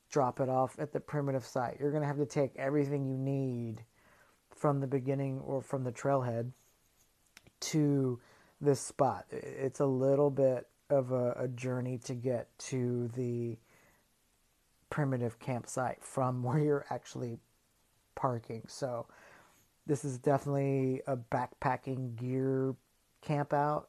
drop 0.10 0.40
it 0.40 0.50
off 0.50 0.78
at 0.80 0.94
the 0.94 1.00
primitive 1.00 1.46
site. 1.46 1.78
You're 1.80 1.92
going 1.92 2.02
to 2.02 2.08
have 2.08 2.18
to 2.18 2.26
take 2.26 2.56
everything 2.56 3.06
you 3.06 3.18
need 3.18 3.84
from 4.56 4.80
the 4.80 4.88
beginning 4.88 5.40
or 5.40 5.62
from 5.62 5.84
the 5.84 5.92
trailhead 5.92 6.52
to 7.60 8.20
this 8.62 8.80
spot. 8.80 9.26
It's 9.30 9.80
a 9.80 9.86
little 9.86 10.32
bit 10.32 10.68
of 10.90 11.12
a, 11.12 11.32
a 11.34 11.48
journey 11.50 11.98
to 12.06 12.16
get 12.16 12.48
to 12.60 13.10
the 13.16 13.58
primitive 14.90 15.38
campsite 15.40 16.02
from 16.02 16.44
where 16.44 16.60
you're 16.60 16.86
actually 16.90 17.38
parking. 18.18 18.64
So 18.68 19.08
this 19.86 20.04
is 20.04 20.18
definitely 20.18 21.02
a 21.08 21.16
backpacking 21.16 22.18
gear 22.18 22.76
camp 23.22 23.54
out. 23.54 23.88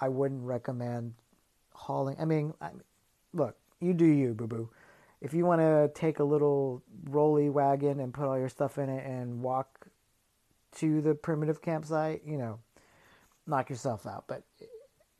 I 0.00 0.08
wouldn't 0.08 0.42
recommend 0.42 1.14
hauling. 1.74 2.16
I 2.18 2.24
mean, 2.24 2.54
I, 2.60 2.70
look, 3.34 3.56
you 3.80 3.92
do 3.92 4.06
you, 4.06 4.32
boo 4.32 4.46
boo. 4.46 4.70
If 5.20 5.34
you 5.34 5.44
want 5.44 5.60
to 5.60 5.90
take 5.94 6.20
a 6.20 6.24
little 6.24 6.82
rolly 7.10 7.50
wagon 7.50 8.00
and 8.00 8.14
put 8.14 8.26
all 8.26 8.38
your 8.38 8.48
stuff 8.48 8.78
in 8.78 8.88
it 8.88 9.04
and 9.04 9.42
walk 9.42 9.88
to 10.76 11.00
the 11.00 11.14
primitive 11.14 11.60
campsite, 11.60 12.22
you 12.24 12.38
know, 12.38 12.60
knock 13.46 13.68
yourself 13.68 14.06
out. 14.06 14.24
But 14.28 14.44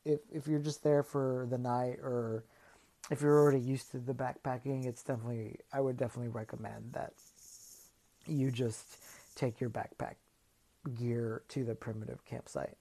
if 0.05 0.21
if 0.31 0.47
you're 0.47 0.59
just 0.59 0.83
there 0.83 1.03
for 1.03 1.47
the 1.49 1.57
night 1.57 1.99
or 2.01 2.45
if 3.11 3.21
you're 3.21 3.37
already 3.37 3.59
used 3.59 3.91
to 3.91 3.99
the 3.99 4.13
backpacking, 4.13 4.85
it's 4.85 5.03
definitely 5.03 5.59
I 5.73 5.81
would 5.81 5.97
definitely 5.97 6.29
recommend 6.29 6.93
that 6.93 7.13
you 8.29 8.51
just 8.51 8.97
take 9.35 9.59
your 9.59 9.69
backpack 9.69 10.15
gear 10.95 11.43
to 11.49 11.63
the 11.63 11.75
primitive 11.75 12.23
campsite. 12.25 12.77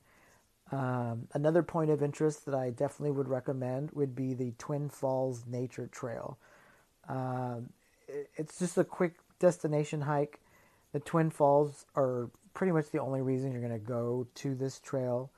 Um, 0.70 1.28
another 1.32 1.62
point 1.62 1.90
of 1.90 2.02
interest 2.02 2.44
that 2.46 2.54
I 2.54 2.70
definitely 2.70 3.12
would 3.12 3.28
recommend 3.28 3.90
would 3.92 4.14
be 4.14 4.34
the 4.34 4.52
Twin 4.58 4.88
Falls 4.88 5.44
Nature 5.46 5.88
Trail. 5.90 6.38
Um, 7.08 7.70
it's 8.36 8.58
just 8.58 8.76
a 8.76 8.84
quick 8.84 9.16
destination 9.38 10.02
hike. 10.02 10.40
The 10.92 11.00
Twin 11.00 11.30
Falls 11.30 11.86
are 11.96 12.30
pretty 12.54 12.72
much 12.72 12.90
the 12.90 13.00
only 13.00 13.22
reason 13.22 13.52
you're 13.52 13.60
going 13.60 13.72
to 13.72 13.78
go 13.78 14.26
to 14.36 14.54
this 14.54 14.80
trail, 14.80 15.30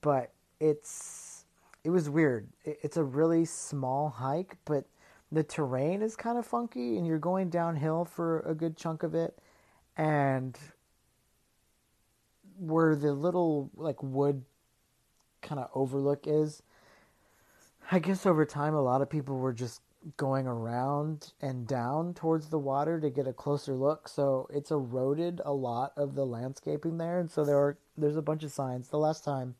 but 0.00 0.32
it's 0.60 1.44
it 1.84 1.90
was 1.90 2.08
weird. 2.08 2.48
It's 2.64 2.96
a 2.96 3.04
really 3.04 3.44
small 3.44 4.08
hike, 4.08 4.56
but 4.64 4.86
the 5.30 5.42
terrain 5.42 6.00
is 6.00 6.16
kind 6.16 6.38
of 6.38 6.46
funky, 6.46 6.96
and 6.96 7.06
you're 7.06 7.18
going 7.18 7.50
downhill 7.50 8.04
for 8.04 8.40
a 8.40 8.54
good 8.54 8.76
chunk 8.76 9.02
of 9.02 9.14
it, 9.14 9.38
and 9.96 10.58
where 12.58 12.94
the 12.96 13.12
little 13.12 13.70
like 13.76 14.02
wood 14.02 14.44
kind 15.42 15.60
of 15.60 15.70
overlook 15.74 16.26
is. 16.26 16.62
I 17.90 17.98
guess 17.98 18.24
over 18.24 18.46
time, 18.46 18.74
a 18.74 18.82
lot 18.82 19.02
of 19.02 19.10
people 19.10 19.36
were 19.38 19.52
just 19.52 19.82
going 20.16 20.46
around 20.46 21.32
and 21.40 21.66
down 21.66 22.12
towards 22.14 22.48
the 22.48 22.58
water 22.58 23.00
to 23.00 23.10
get 23.10 23.26
a 23.26 23.32
closer 23.32 23.74
look. 23.74 24.08
So 24.08 24.48
it's 24.52 24.70
eroded 24.70 25.40
a 25.44 25.52
lot 25.52 25.92
of 25.96 26.14
the 26.14 26.26
landscaping 26.26 26.98
there, 26.98 27.20
and 27.20 27.30
so 27.30 27.44
there 27.44 27.58
are 27.58 27.78
there's 27.96 28.16
a 28.16 28.22
bunch 28.22 28.42
of 28.42 28.52
signs. 28.52 28.88
The 28.88 28.98
last 28.98 29.24
time 29.24 29.54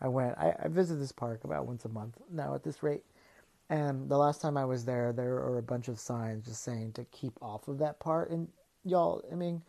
I 0.00 0.08
went, 0.08 0.36
I, 0.38 0.54
I 0.62 0.68
visit 0.68 0.96
this 0.96 1.12
park 1.12 1.44
about 1.44 1.66
once 1.66 1.84
a 1.84 1.88
month 1.88 2.18
now 2.30 2.54
at 2.54 2.64
this 2.64 2.82
rate, 2.82 3.04
and 3.68 4.08
the 4.08 4.18
last 4.18 4.40
time 4.40 4.56
I 4.56 4.64
was 4.64 4.84
there, 4.84 5.12
there 5.12 5.34
are 5.34 5.58
a 5.58 5.62
bunch 5.62 5.88
of 5.88 5.98
signs 5.98 6.46
just 6.46 6.62
saying 6.62 6.92
to 6.92 7.04
keep 7.06 7.32
off 7.42 7.68
of 7.68 7.78
that 7.78 7.98
part. 8.00 8.30
And 8.30 8.48
y'all, 8.86 9.22
I 9.30 9.34
mean, 9.34 9.62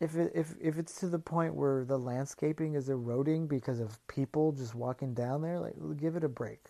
if 0.00 0.16
it, 0.16 0.32
if 0.34 0.54
if 0.60 0.78
it's 0.78 0.98
to 1.00 1.08
the 1.08 1.18
point 1.18 1.54
where 1.54 1.84
the 1.84 1.98
landscaping 1.98 2.74
is 2.74 2.88
eroding 2.88 3.46
because 3.46 3.80
of 3.80 4.04
people 4.08 4.52
just 4.52 4.74
walking 4.74 5.14
down 5.14 5.42
there, 5.42 5.58
like 5.60 5.74
give 5.96 6.16
it 6.16 6.24
a 6.24 6.28
break. 6.28 6.66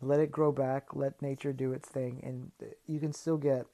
Let 0.00 0.20
it 0.20 0.30
grow 0.30 0.52
back, 0.52 0.94
let 0.94 1.20
nature 1.22 1.52
do 1.52 1.72
its 1.72 1.88
thing 1.88 2.20
and 2.22 2.50
you 2.86 3.00
can 3.00 3.12
still 3.12 3.36
get 3.36 3.66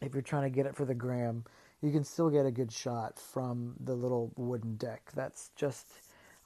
if 0.00 0.14
you're 0.14 0.22
trying 0.22 0.44
to 0.44 0.50
get 0.50 0.66
it 0.66 0.76
for 0.76 0.84
the 0.84 0.94
gram, 0.94 1.44
you 1.82 1.90
can 1.90 2.04
still 2.04 2.30
get 2.30 2.46
a 2.46 2.50
good 2.50 2.72
shot 2.72 3.18
from 3.18 3.74
the 3.80 3.94
little 3.94 4.32
wooden 4.36 4.76
deck 4.76 5.10
that's 5.14 5.50
just 5.56 5.86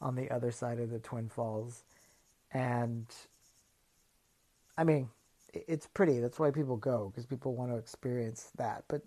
on 0.01 0.15
the 0.15 0.31
other 0.31 0.51
side 0.51 0.81
of 0.81 0.91
the 0.91 0.99
Twin 0.99 1.29
Falls. 1.29 1.85
And 2.53 3.07
I 4.77 4.85
mean, 4.85 5.09
it's 5.55 5.87
pretty. 5.87 6.19
That's 6.19 6.39
why 6.39 6.51
people 6.51 6.77
go 6.77 7.11
because 7.11 7.27
people 7.27 7.55
want 7.55 7.71
to 7.71 7.77
experience 7.77 8.51
that. 8.57 8.85
But 8.89 9.03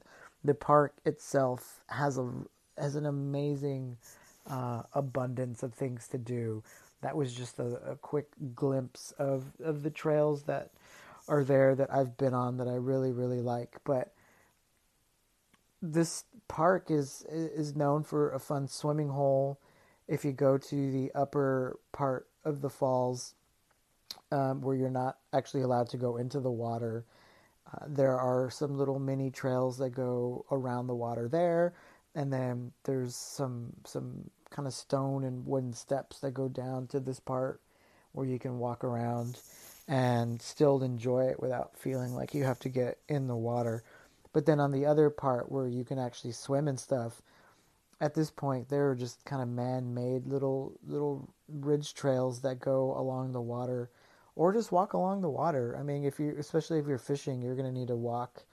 the 0.46 0.54
park 0.54 0.96
itself 1.06 1.82
has 1.88 2.18
a 2.18 2.32
has 2.78 2.96
an 2.96 3.06
amazing 3.06 3.98
uh, 4.48 4.84
abundance 4.94 5.64
of 5.64 5.74
things 5.74 6.08
to 6.10 6.18
do. 6.18 6.64
That 7.02 7.16
was 7.16 7.34
just 7.34 7.60
a, 7.60 7.92
a 7.92 7.96
quick 7.96 8.28
glimpse 8.54 9.14
of, 9.18 9.46
of 9.64 9.84
the 9.84 9.90
trails 9.90 10.44
that 10.44 10.72
are 11.28 11.44
there 11.44 11.76
that 11.76 11.94
I've 11.94 12.18
been 12.18 12.34
on 12.34 12.58
that 12.58 12.68
I 12.68 12.76
really 12.76 13.12
really 13.12 13.42
like. 13.42 13.78
But 13.84 14.14
this 15.82 16.24
park 16.48 16.90
is 16.90 17.26
is 17.30 17.76
known 17.76 18.04
for 18.04 18.32
a 18.32 18.40
fun 18.40 18.68
swimming 18.68 19.10
hole. 19.10 19.60
If 20.08 20.24
you 20.24 20.32
go 20.32 20.58
to 20.58 20.92
the 20.92 21.12
upper 21.16 21.80
part 21.92 22.28
of 22.44 22.62
the 22.62 22.70
falls, 22.70 23.34
um, 24.32 24.62
where 24.62 24.76
you're 24.76 24.90
not 24.90 25.18
actually 25.34 25.64
allowed 25.64 25.90
to 25.90 25.98
go 25.98 26.18
into 26.18 26.40
the 26.40 26.52
water, 26.52 27.06
there 27.88 28.20
are 28.20 28.50
some 28.50 28.78
little 28.78 29.00
mini 29.00 29.32
trails 29.32 29.78
that 29.78 29.92
go 29.92 30.46
around 30.52 30.88
the 30.88 30.96
water 30.96 31.28
there 31.28 31.74
and 32.16 32.32
then 32.32 32.72
there's 32.86 33.16
some 33.16 33.74
some 33.86 34.30
kind 34.50 34.68
of 34.68 34.74
stone 34.74 35.24
and 35.24 35.46
wooden 35.46 35.74
steps 35.74 36.20
that 36.20 36.32
go 36.32 36.48
down 36.48 36.88
to 36.88 37.00
this 37.00 37.20
part 37.20 37.60
where 38.14 38.26
you 38.26 38.40
can 38.40 38.58
walk 38.58 38.84
around 38.84 39.38
and 39.88 40.42
still 40.42 40.82
enjoy 40.82 41.26
it 41.26 41.40
without 41.40 41.78
feeling 41.78 42.16
like 42.16 42.34
you 42.34 42.44
have 42.46 42.60
to 42.60 42.70
get 42.70 42.98
in 43.10 43.28
the 43.28 43.36
water. 43.36 43.84
But 44.34 44.46
then 44.46 44.60
on 44.60 44.72
the 44.72 44.86
other 44.86 45.10
part 45.10 45.52
where 45.52 45.68
you 45.68 45.84
can 45.84 46.00
actually 46.00 46.32
swim 46.32 46.68
and 46.68 46.80
stuff, 46.80 47.22
at 48.00 48.16
this 48.16 48.32
point 48.32 48.70
there 48.70 48.90
are 48.90 48.96
just 48.96 49.24
kind 49.26 49.42
of 49.42 49.50
man-made 49.50 50.26
little 50.26 50.74
little 50.88 51.30
ridge 51.50 51.94
trails 51.94 52.42
that 52.42 52.60
go 52.60 52.96
along 52.98 53.32
the 53.34 53.42
water 53.42 53.90
or 54.36 54.54
just 54.54 54.72
walk 54.72 54.94
along 54.94 55.22
the 55.22 55.30
water. 55.30 55.76
I 55.80 55.84
mean, 55.84 56.04
if 56.04 56.20
you 56.20 56.36
especially 56.38 56.80
if 56.80 56.88
you're 56.88 56.98
fishing, 56.98 57.42
you're 57.42 57.56
going 57.56 57.72
to 57.72 57.78
need 57.78 57.88
to 57.88 57.96
walk 57.96 58.44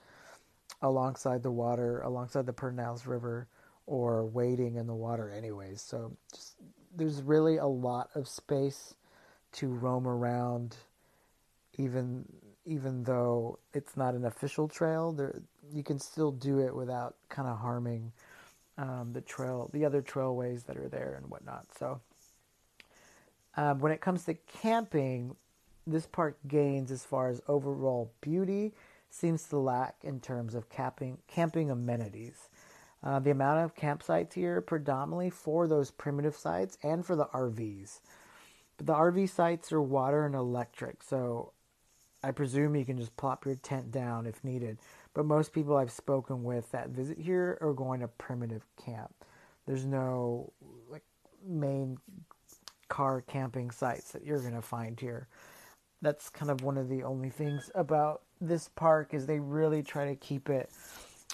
alongside 0.80 1.42
the 1.42 1.50
water, 1.50 2.00
alongside 2.00 2.46
the 2.46 2.52
Pedernales 2.52 3.06
River 3.06 3.48
or 3.86 4.24
wading 4.26 4.76
in 4.76 4.86
the 4.86 4.94
water 4.94 5.30
anyways. 5.30 5.80
So 5.80 6.16
just 6.32 6.54
there's 6.96 7.22
really 7.22 7.56
a 7.56 7.66
lot 7.66 8.10
of 8.14 8.28
space 8.28 8.94
to 9.52 9.68
roam 9.68 10.06
around 10.06 10.76
even 11.78 12.24
even 12.64 13.02
though 13.02 13.58
it's 13.72 13.96
not 13.96 14.14
an 14.14 14.24
official 14.24 14.68
trail 14.68 15.12
there 15.12 15.42
you 15.72 15.82
can 15.82 15.98
still 15.98 16.32
do 16.32 16.60
it 16.60 16.74
without 16.74 17.16
kind 17.28 17.48
of 17.48 17.58
harming 17.58 18.12
um, 18.78 19.10
the 19.12 19.20
trail 19.20 19.70
the 19.72 19.84
other 19.84 20.02
trailways 20.02 20.64
that 20.66 20.76
are 20.76 20.88
there 20.88 21.18
and 21.20 21.30
whatnot 21.30 21.66
so 21.78 22.00
um, 23.56 23.78
when 23.80 23.92
it 23.92 24.00
comes 24.00 24.24
to 24.24 24.34
camping 24.60 25.36
this 25.86 26.06
park 26.06 26.38
gains 26.46 26.90
as 26.90 27.04
far 27.04 27.28
as 27.28 27.40
overall 27.48 28.12
beauty 28.20 28.72
seems 29.10 29.44
to 29.44 29.58
lack 29.58 29.96
in 30.02 30.20
terms 30.20 30.54
of 30.54 30.68
camping 30.68 31.18
camping 31.26 31.70
amenities 31.70 32.48
uh, 33.04 33.18
the 33.18 33.30
amount 33.30 33.64
of 33.64 33.74
campsites 33.74 34.34
here 34.34 34.60
predominantly 34.60 35.30
for 35.30 35.66
those 35.66 35.90
primitive 35.90 36.36
sites 36.36 36.78
and 36.82 37.04
for 37.04 37.16
the 37.16 37.26
RVs. 37.26 38.00
But 38.76 38.86
the 38.86 38.94
RV 38.94 39.28
sites 39.28 39.72
are 39.72 39.82
water 39.82 40.24
and 40.24 40.34
electric, 40.34 41.02
so 41.02 41.52
I 42.22 42.30
presume 42.30 42.76
you 42.76 42.84
can 42.84 42.98
just 42.98 43.16
plop 43.16 43.44
your 43.44 43.56
tent 43.56 43.90
down 43.90 44.26
if 44.26 44.44
needed. 44.44 44.78
But 45.14 45.26
most 45.26 45.52
people 45.52 45.76
I've 45.76 45.90
spoken 45.90 46.44
with 46.44 46.70
that 46.70 46.90
visit 46.90 47.18
here 47.18 47.58
are 47.60 47.72
going 47.72 48.00
to 48.00 48.08
primitive 48.08 48.64
camp. 48.76 49.12
There's 49.66 49.84
no 49.84 50.52
like 50.88 51.04
main 51.44 51.98
car 52.88 53.20
camping 53.22 53.72
sites 53.72 54.12
that 54.12 54.24
you're 54.24 54.40
going 54.40 54.54
to 54.54 54.62
find 54.62 54.98
here. 54.98 55.26
That's 56.02 56.28
kind 56.28 56.50
of 56.50 56.62
one 56.62 56.76
of 56.76 56.88
the 56.88 57.04
only 57.04 57.30
things 57.30 57.70
about 57.74 58.22
this 58.40 58.68
park 58.68 59.14
is 59.14 59.26
they 59.26 59.38
really 59.38 59.82
try 59.82 60.06
to 60.06 60.16
keep 60.16 60.50
it 60.50 60.68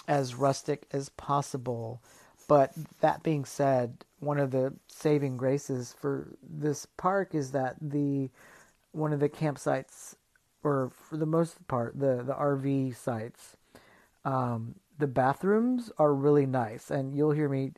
as 0.07 0.35
rustic 0.35 0.85
as 0.93 1.09
possible. 1.09 2.01
But 2.47 2.73
that 3.01 3.23
being 3.23 3.45
said, 3.45 4.05
one 4.19 4.39
of 4.39 4.51
the 4.51 4.73
saving 4.87 5.37
graces 5.37 5.95
for 5.99 6.35
this 6.41 6.85
park 6.97 7.35
is 7.35 7.51
that 7.51 7.75
the 7.81 8.29
one 8.91 9.13
of 9.13 9.19
the 9.19 9.29
campsites, 9.29 10.15
or 10.63 10.91
for 11.09 11.17
the 11.17 11.25
most 11.25 11.67
part, 11.67 11.99
the 11.99 12.23
the 12.23 12.33
RV 12.33 12.95
sites, 12.95 13.55
um, 14.25 14.75
the 14.97 15.07
bathrooms 15.07 15.91
are 15.97 16.13
really 16.13 16.45
nice, 16.45 16.91
and 16.91 17.15
you'll 17.15 17.31
hear 17.31 17.49
me 17.49 17.73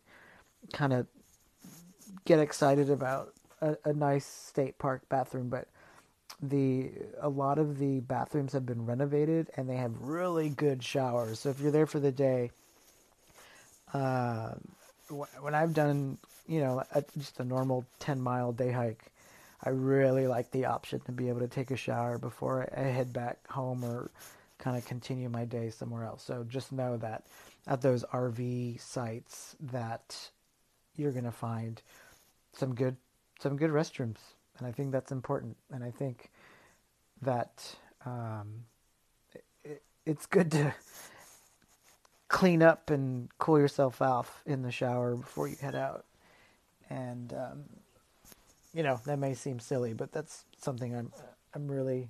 kind 0.73 0.93
of 0.93 1.07
get 2.25 2.39
excited 2.39 2.89
about 2.89 3.33
a, 3.61 3.77
a 3.85 3.93
nice 3.93 4.25
state 4.25 4.77
park 4.77 5.07
bathroom, 5.09 5.49
but 5.49 5.67
the 6.41 6.91
a 7.19 7.29
lot 7.29 7.59
of 7.59 7.77
the 7.77 7.99
bathrooms 7.99 8.53
have 8.53 8.65
been 8.65 8.85
renovated 8.85 9.49
and 9.55 9.69
they 9.69 9.75
have 9.75 10.01
really 10.01 10.49
good 10.49 10.83
showers. 10.83 11.39
So 11.39 11.49
if 11.49 11.59
you're 11.59 11.71
there 11.71 11.85
for 11.85 11.99
the 11.99 12.11
day, 12.11 12.51
uh, 13.93 14.53
when 15.39 15.53
I've 15.53 15.73
done 15.73 16.17
you 16.47 16.61
know 16.61 16.83
a, 16.93 17.03
just 17.17 17.39
a 17.39 17.43
normal 17.43 17.85
ten 17.99 18.21
mile 18.21 18.51
day 18.51 18.71
hike, 18.71 19.05
I 19.63 19.69
really 19.69 20.27
like 20.27 20.51
the 20.51 20.65
option 20.65 20.99
to 21.01 21.11
be 21.11 21.29
able 21.29 21.41
to 21.41 21.47
take 21.47 21.69
a 21.71 21.77
shower 21.77 22.17
before 22.17 22.67
I, 22.75 22.81
head 22.81 23.13
back 23.13 23.47
home 23.47 23.83
or 23.83 24.09
kind 24.57 24.77
of 24.77 24.85
continue 24.85 25.29
my 25.29 25.45
day 25.45 25.69
somewhere 25.69 26.05
else. 26.05 26.23
So 26.23 26.43
just 26.47 26.71
know 26.71 26.97
that 26.97 27.25
at 27.67 27.81
those 27.81 28.03
RV 28.05 28.81
sites 28.81 29.55
that 29.59 30.31
you're 30.95 31.11
gonna 31.11 31.31
find 31.31 31.81
some 32.53 32.73
good 32.73 32.97
some 33.39 33.57
good 33.57 33.71
restrooms 33.71 34.17
and 34.61 34.69
I 34.69 34.71
think 34.71 34.91
that's 34.91 35.11
important. 35.11 35.57
And 35.71 35.83
I 35.83 35.89
think 35.89 36.29
that 37.23 37.75
um, 38.05 38.65
it, 39.63 39.81
it's 40.05 40.27
good 40.27 40.51
to 40.51 40.73
clean 42.27 42.61
up 42.61 42.91
and 42.91 43.27
cool 43.39 43.59
yourself 43.59 44.01
off 44.03 44.43
in 44.45 44.61
the 44.61 44.71
shower 44.71 45.15
before 45.15 45.47
you 45.47 45.55
head 45.59 45.73
out. 45.73 46.05
And 46.91 47.33
um, 47.33 47.63
you 48.73 48.83
know 48.83 48.99
that 49.05 49.17
may 49.17 49.33
seem 49.33 49.59
silly, 49.59 49.93
but 49.93 50.11
that's 50.11 50.45
something 50.57 50.95
I'm 50.95 51.11
I'm 51.55 51.67
really 51.67 52.09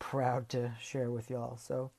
proud 0.00 0.48
to 0.50 0.72
share 0.80 1.10
with 1.10 1.30
y'all. 1.30 1.56
So 1.56 1.92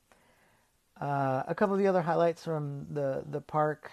uh, 1.00 1.44
a 1.48 1.56
couple 1.56 1.76
of 1.76 1.80
the 1.80 1.88
other 1.88 2.02
highlights 2.02 2.44
from 2.44 2.88
the 2.92 3.24
the 3.30 3.40
park, 3.40 3.90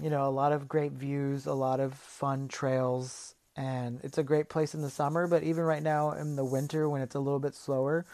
you 0.00 0.10
know, 0.10 0.28
a 0.28 0.30
lot 0.30 0.52
of 0.52 0.68
great 0.68 0.92
views, 0.92 1.46
a 1.46 1.54
lot 1.54 1.80
of 1.80 1.94
fun 1.94 2.46
trails 2.46 3.34
and 3.56 4.00
it's 4.02 4.18
a 4.18 4.22
great 4.22 4.48
place 4.48 4.74
in 4.74 4.82
the 4.82 4.90
summer 4.90 5.26
but 5.26 5.42
even 5.42 5.64
right 5.64 5.82
now 5.82 6.12
in 6.12 6.36
the 6.36 6.44
winter 6.44 6.88
when 6.88 7.02
it's 7.02 7.14
a 7.14 7.20
little 7.20 7.38
bit 7.38 7.54
slower 7.54 8.04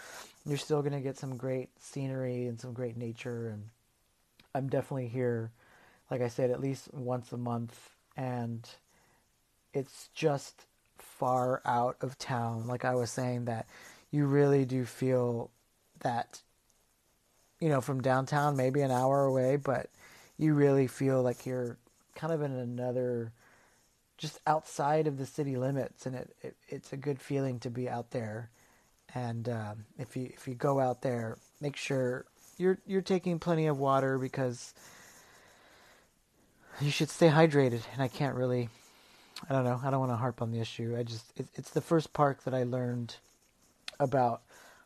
you're 0.47 0.59
still 0.59 0.83
going 0.83 0.93
to 0.93 1.01
get 1.01 1.19
some 1.19 1.37
great 1.37 1.69
scenery 1.79 2.47
and 2.47 2.61
some 2.61 2.73
great 2.73 2.97
nature 2.97 3.49
and 3.49 3.65
i'm 4.55 4.69
definitely 4.69 5.09
here 5.09 5.51
like 6.11 6.21
i 6.21 6.29
said 6.29 6.51
at 6.51 6.61
least 6.61 6.93
once 6.93 7.33
a 7.33 7.37
month 7.37 7.91
and 8.17 8.69
it's 9.73 10.09
just 10.15 10.67
far 10.99 11.63
out 11.65 11.97
of 12.01 12.19
town. 12.19 12.67
Like 12.67 12.85
i 12.85 12.95
was 12.95 13.11
saying 13.11 13.47
that 13.47 13.67
you 14.11 14.27
really 14.27 14.65
do 14.65 14.85
feel 14.85 15.51
that 16.01 16.41
you 17.61 17.69
know 17.69 17.81
from 17.81 18.01
downtown 18.01 18.57
maybe 18.57 18.81
an 18.81 18.91
hour 18.91 19.25
away 19.25 19.57
but 19.57 19.91
you 20.39 20.55
really 20.55 20.87
feel 20.87 21.23
like 21.23 21.45
you're 21.45 21.77
kind 22.15 22.33
of 22.33 22.43
in 22.43 22.53
another 22.53 23.33
just 24.21 24.39
outside 24.47 25.07
of 25.07 25.17
the 25.17 25.25
city 25.25 25.57
limits, 25.57 26.05
and 26.05 26.15
it, 26.15 26.37
it 26.43 26.57
it's 26.69 26.93
a 26.93 26.97
good 26.97 27.19
feeling 27.19 27.59
to 27.61 27.71
be 27.71 27.89
out 27.89 28.11
there. 28.11 28.51
And 29.15 29.49
um, 29.49 29.87
if 29.99 30.15
you 30.15 30.31
if 30.35 30.47
you 30.47 30.55
go 30.55 30.79
out 30.79 31.01
there, 31.01 31.39
make 31.61 31.75
sure 31.75 32.27
you're 32.59 32.79
you're 32.87 33.01
taking 33.01 33.39
plenty 33.39 33.67
of 33.67 33.79
water 33.79 34.19
because 34.19 34.75
you 36.83 36.91
should 36.91 37.09
stay 37.09 37.29
hydrated. 37.29 37.81
And 37.95 38.03
I 38.03 38.09
can't 38.09 38.37
really, 38.37 38.69
I 39.49 39.55
don't 39.55 39.65
know, 39.65 39.81
I 39.83 39.91
don't 39.91 40.01
want 40.01 40.13
to 40.13 40.17
harp 40.17 40.43
on 40.43 40.53
the 40.53 40.61
issue. 40.61 40.95
I 40.99 41.03
just 41.03 41.33
it, 41.37 41.49
it's 41.55 41.71
the 41.71 41.81
first 41.81 42.13
park 42.13 42.45
that 42.45 42.53
I 42.53 42.65
learned 42.65 43.17
about 43.99 44.43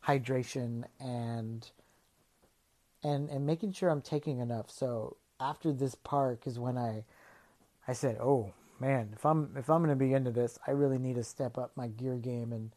hydration 0.06 0.84
and 1.00 1.68
and 3.02 3.28
and 3.28 3.44
making 3.44 3.72
sure 3.72 3.90
I'm 3.90 4.00
taking 4.00 4.38
enough. 4.38 4.70
So 4.70 5.16
after 5.40 5.72
this 5.72 5.96
park 5.96 6.46
is 6.46 6.56
when 6.56 6.78
I 6.78 7.02
I 7.88 7.94
said, 7.94 8.16
"Oh, 8.20 8.52
man, 8.84 9.10
if 9.14 9.24
I'm 9.24 9.50
if 9.56 9.70
I'm 9.70 9.82
going 9.82 9.96
to 9.96 10.04
be 10.04 10.12
into 10.12 10.30
this, 10.30 10.58
I 10.66 10.72
really 10.72 10.98
need 10.98 11.16
to 11.16 11.24
step 11.24 11.56
up 11.56 11.72
my 11.74 11.88
gear 11.88 12.16
game 12.16 12.52
and 12.52 12.70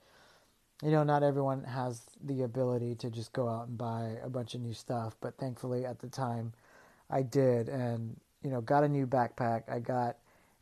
you 0.82 0.92
know, 0.92 1.04
not 1.04 1.24
everyone 1.24 1.64
has 1.64 2.04
the 2.24 2.44
ability 2.44 2.94
to 2.96 3.10
just 3.10 3.34
go 3.34 3.50
out 3.50 3.68
and 3.68 3.78
buy 3.78 4.18
a 4.24 4.30
bunch 4.30 4.54
of 4.54 4.62
new 4.62 4.74
stuff, 4.74 5.16
but 5.20 5.36
thankfully 5.38 5.86
at 5.86 6.00
the 6.00 6.08
time 6.08 6.54
I 7.10 7.24
did 7.24 7.68
and 7.68 8.16
you 8.44 8.52
know, 8.52 8.62
got 8.62 8.84
a 8.84 8.88
new 8.88 9.08
backpack. 9.08 9.64
I 9.70 9.80
got 9.80 10.18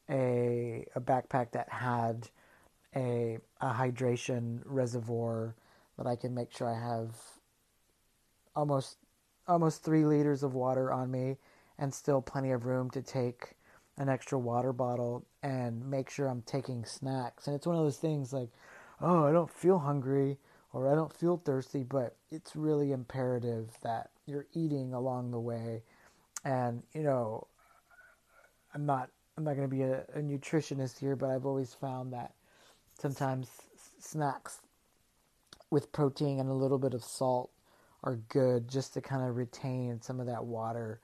a 0.09 0.85
a 0.95 1.01
backpack 1.01 1.51
that 1.51 1.69
had 1.69 2.29
a 2.95 3.37
a 3.61 3.73
hydration 3.73 4.61
reservoir 4.65 5.55
that 5.97 6.07
I 6.07 6.15
can 6.15 6.33
make 6.33 6.51
sure 6.53 6.67
I 6.67 6.79
have 6.79 7.15
almost 8.55 8.97
almost 9.47 9.83
3 9.83 10.05
liters 10.05 10.41
of 10.41 10.55
water 10.55 10.91
on 10.91 11.11
me 11.11 11.37
and 11.77 11.93
still 11.93 12.21
plenty 12.21 12.51
of 12.51 12.65
room 12.65 12.89
to 12.91 13.01
take 13.01 13.55
an 13.97 14.09
extra 14.09 14.37
water 14.37 14.73
bottle 14.73 15.25
and 15.45 15.87
make 15.91 16.09
sure 16.09 16.27
I'm 16.27 16.41
taking 16.41 16.85
snacks. 16.85 17.45
And 17.45 17.55
it's 17.55 17.67
one 17.67 17.75
of 17.75 17.83
those 17.83 17.99
things 17.99 18.33
like, 18.33 18.49
oh, 18.99 19.25
I 19.25 19.31
don't 19.31 19.51
feel 19.51 19.77
hungry 19.77 20.39
or 20.73 20.91
I 20.91 20.95
don't 20.95 21.13
feel 21.13 21.37
thirsty, 21.37 21.83
but 21.83 22.15
it's 22.31 22.55
really 22.55 22.91
imperative 22.91 23.69
that 23.83 24.09
you're 24.25 24.47
eating 24.53 24.91
along 24.91 25.29
the 25.29 25.39
way. 25.39 25.83
And, 26.43 26.81
you 26.93 27.03
know, 27.03 27.45
I'm 28.73 28.87
not 28.87 29.09
I'm 29.37 29.43
not 29.43 29.55
going 29.55 29.69
to 29.69 29.75
be 29.75 29.83
a, 29.83 29.99
a 30.15 30.19
nutritionist 30.19 30.97
here, 30.97 31.15
but 31.15 31.29
I've 31.29 31.45
always 31.45 31.75
found 31.75 32.11
that 32.13 32.33
sometimes 32.99 33.49
snacks 33.99 34.61
with 35.69 35.91
protein 35.91 36.39
and 36.39 36.49
a 36.49 36.53
little 36.53 36.79
bit 36.79 36.95
of 36.95 37.03
salt 37.03 37.51
are 38.03 38.15
good 38.29 38.67
just 38.67 38.95
to 38.95 39.01
kind 39.01 39.27
of 39.27 39.35
retain 39.35 40.01
some 40.01 40.19
of 40.19 40.25
that 40.25 40.45
water 40.45 41.01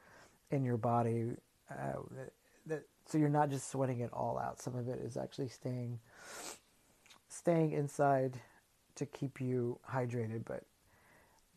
in 0.49 0.63
your 0.63 0.77
body. 0.77 1.31
Uh, 1.69 1.99
that 2.65 2.83
so 3.11 3.17
you're 3.17 3.29
not 3.29 3.49
just 3.49 3.69
sweating 3.69 3.99
it 3.99 4.09
all 4.13 4.39
out. 4.39 4.61
Some 4.61 4.75
of 4.75 4.87
it 4.87 4.99
is 5.03 5.17
actually 5.17 5.49
staying 5.49 5.99
staying 7.27 7.71
inside 7.71 8.39
to 8.95 9.05
keep 9.05 9.41
you 9.41 9.79
hydrated. 9.91 10.45
But 10.45 10.63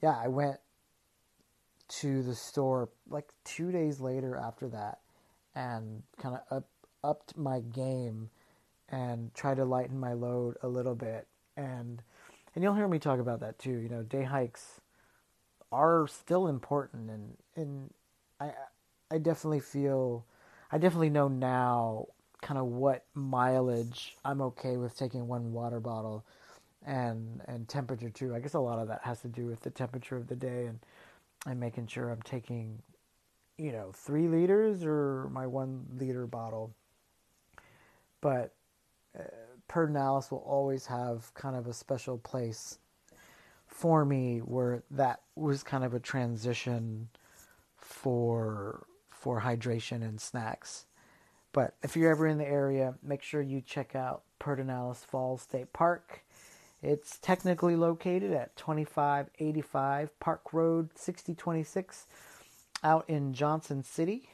yeah, 0.03 0.19
I 0.21 0.29
went 0.29 0.59
to 1.87 2.23
the 2.23 2.35
store 2.35 2.89
like 3.09 3.29
two 3.45 3.71
days 3.71 4.01
later 4.01 4.37
after 4.37 4.69
that 4.69 4.99
and 5.55 6.03
kind 6.19 6.35
of 6.35 6.41
up 6.57 6.69
upped 7.05 7.37
my 7.37 7.61
game 7.61 8.31
and 8.89 9.33
tried 9.35 9.59
to 9.59 9.65
lighten 9.65 10.01
my 10.01 10.15
load 10.15 10.57
a 10.63 10.69
little 10.69 10.95
bit 10.95 11.27
and 11.55 12.03
and 12.55 12.65
you'll 12.65 12.75
hear 12.75 12.89
me 12.89 12.99
talk 12.99 13.21
about 13.21 13.41
that 13.41 13.59
too 13.59 13.77
you 13.77 13.91
know 13.91 14.03
day 14.03 14.23
hikes 14.23 14.81
are 15.71 16.07
still 16.09 16.49
important 16.49 17.11
and 17.11 17.37
and 17.57 17.93
I 18.41 18.53
I 19.11 19.19
definitely 19.19 19.61
feel 19.61 20.25
I 20.75 20.79
definitely 20.79 21.11
know 21.11 21.29
now 21.29 22.09
kind 22.43 22.59
of 22.59 22.67
what 22.67 23.05
mileage 23.15 24.17
I'm 24.25 24.43
okay 24.43 24.77
with 24.77 24.99
taking 24.99 25.29
one 25.29 25.53
water 25.53 25.79
bottle 25.79 26.25
and 26.85 27.41
and 27.47 27.69
temperature 27.69 28.11
too. 28.11 28.35
I 28.35 28.41
guess 28.41 28.55
a 28.55 28.59
lot 28.59 28.81
of 28.81 28.89
that 28.89 29.03
has 29.05 29.21
to 29.21 29.29
do 29.29 29.47
with 29.47 29.61
the 29.61 29.71
temperature 29.71 30.17
of 30.17 30.27
the 30.27 30.35
day 30.35 30.67
and 30.67 30.81
and 31.47 31.61
making 31.61 31.87
sure 31.87 32.11
I'm 32.11 32.23
taking 32.23 32.83
you 33.57 33.71
know, 33.71 33.93
3 33.93 34.27
liters 34.27 34.85
or 34.85 35.29
my 35.31 35.47
1 35.47 35.87
liter 35.97 36.27
bottle. 36.27 36.75
But 38.21 38.53
uh, 39.17 39.23
will 39.73 40.45
always 40.45 40.87
have 40.87 41.33
kind 41.35 41.55
of 41.55 41.69
a 41.69 41.73
special 41.73 42.19
place 42.19 42.79
for 43.69 44.05
me 44.05 44.41
where 44.41 44.83
that 44.91 45.21
was 45.37 45.63
kind 45.63 45.85
of 45.85 45.95
a 45.95 46.01
transition 46.01 47.09
for 47.77 48.89
for 49.25 49.41
hydration 49.41 50.03
and 50.03 50.21
snacks. 50.21 50.85
But 51.55 51.77
if 51.83 51.97
you're 51.97 52.11
ever 52.11 52.27
in 52.27 52.37
the 52.37 52.47
area, 52.47 52.97
make 53.03 53.23
sure 53.23 53.41
you 53.41 53.63
check 53.63 53.97
out 53.97 54.23
Pedernales 54.39 54.99
Falls 54.99 55.41
State 55.41 55.73
Park. 55.73 56.23
It's 56.83 57.19
technically 57.19 57.75
located 57.75 58.33
at 58.33 58.55
2585 58.57 60.21
Park 60.21 60.53
Road 60.53 60.91
6026 60.95 62.07
out 62.83 63.09
in 63.09 63.33
Johnson 63.33 63.83
City. 63.83 64.29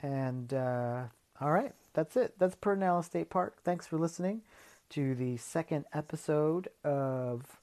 And 0.00 0.54
uh, 0.54 1.02
all 1.38 1.52
right, 1.52 1.74
that's 1.92 2.16
it. 2.16 2.38
That's 2.38 2.56
Pedernales 2.56 3.04
State 3.04 3.28
Park. 3.28 3.58
Thanks 3.62 3.86
for 3.86 3.98
listening 3.98 4.40
to 4.88 5.14
the 5.14 5.36
second 5.36 5.84
episode 5.92 6.68
of 6.82 7.58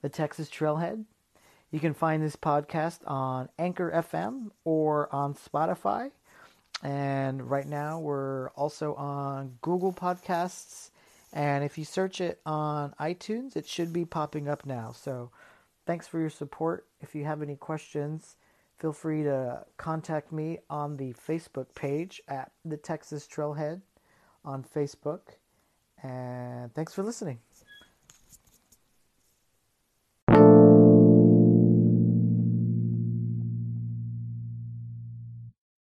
the 0.00 0.08
Texas 0.08 0.48
Trailhead. 0.48 1.04
You 1.70 1.78
can 1.78 1.92
find 1.92 2.22
this 2.22 2.36
podcast 2.36 3.00
on 3.06 3.50
Anchor 3.58 3.90
FM 3.90 4.52
or 4.64 5.14
on 5.14 5.34
Spotify. 5.34 6.10
And 6.82 7.48
right 7.48 7.66
now 7.66 8.00
we're 8.00 8.48
also 8.50 8.94
on 8.94 9.58
Google 9.62 9.92
Podcasts. 9.92 10.90
And 11.32 11.64
if 11.64 11.78
you 11.78 11.84
search 11.84 12.20
it 12.20 12.40
on 12.44 12.94
iTunes, 13.00 13.56
it 13.56 13.66
should 13.66 13.92
be 13.92 14.04
popping 14.04 14.48
up 14.48 14.66
now. 14.66 14.92
So 14.92 15.30
thanks 15.86 16.08
for 16.08 16.18
your 16.18 16.30
support. 16.30 16.86
If 17.00 17.14
you 17.14 17.24
have 17.24 17.40
any 17.40 17.56
questions, 17.56 18.36
feel 18.78 18.92
free 18.92 19.22
to 19.22 19.64
contact 19.76 20.32
me 20.32 20.58
on 20.68 20.96
the 20.96 21.14
Facebook 21.14 21.74
page 21.74 22.20
at 22.28 22.50
the 22.64 22.76
Texas 22.76 23.26
Trailhead 23.32 23.80
on 24.44 24.64
Facebook. 24.64 25.20
And 26.02 26.74
thanks 26.74 26.92
for 26.92 27.02
listening. 27.02 27.38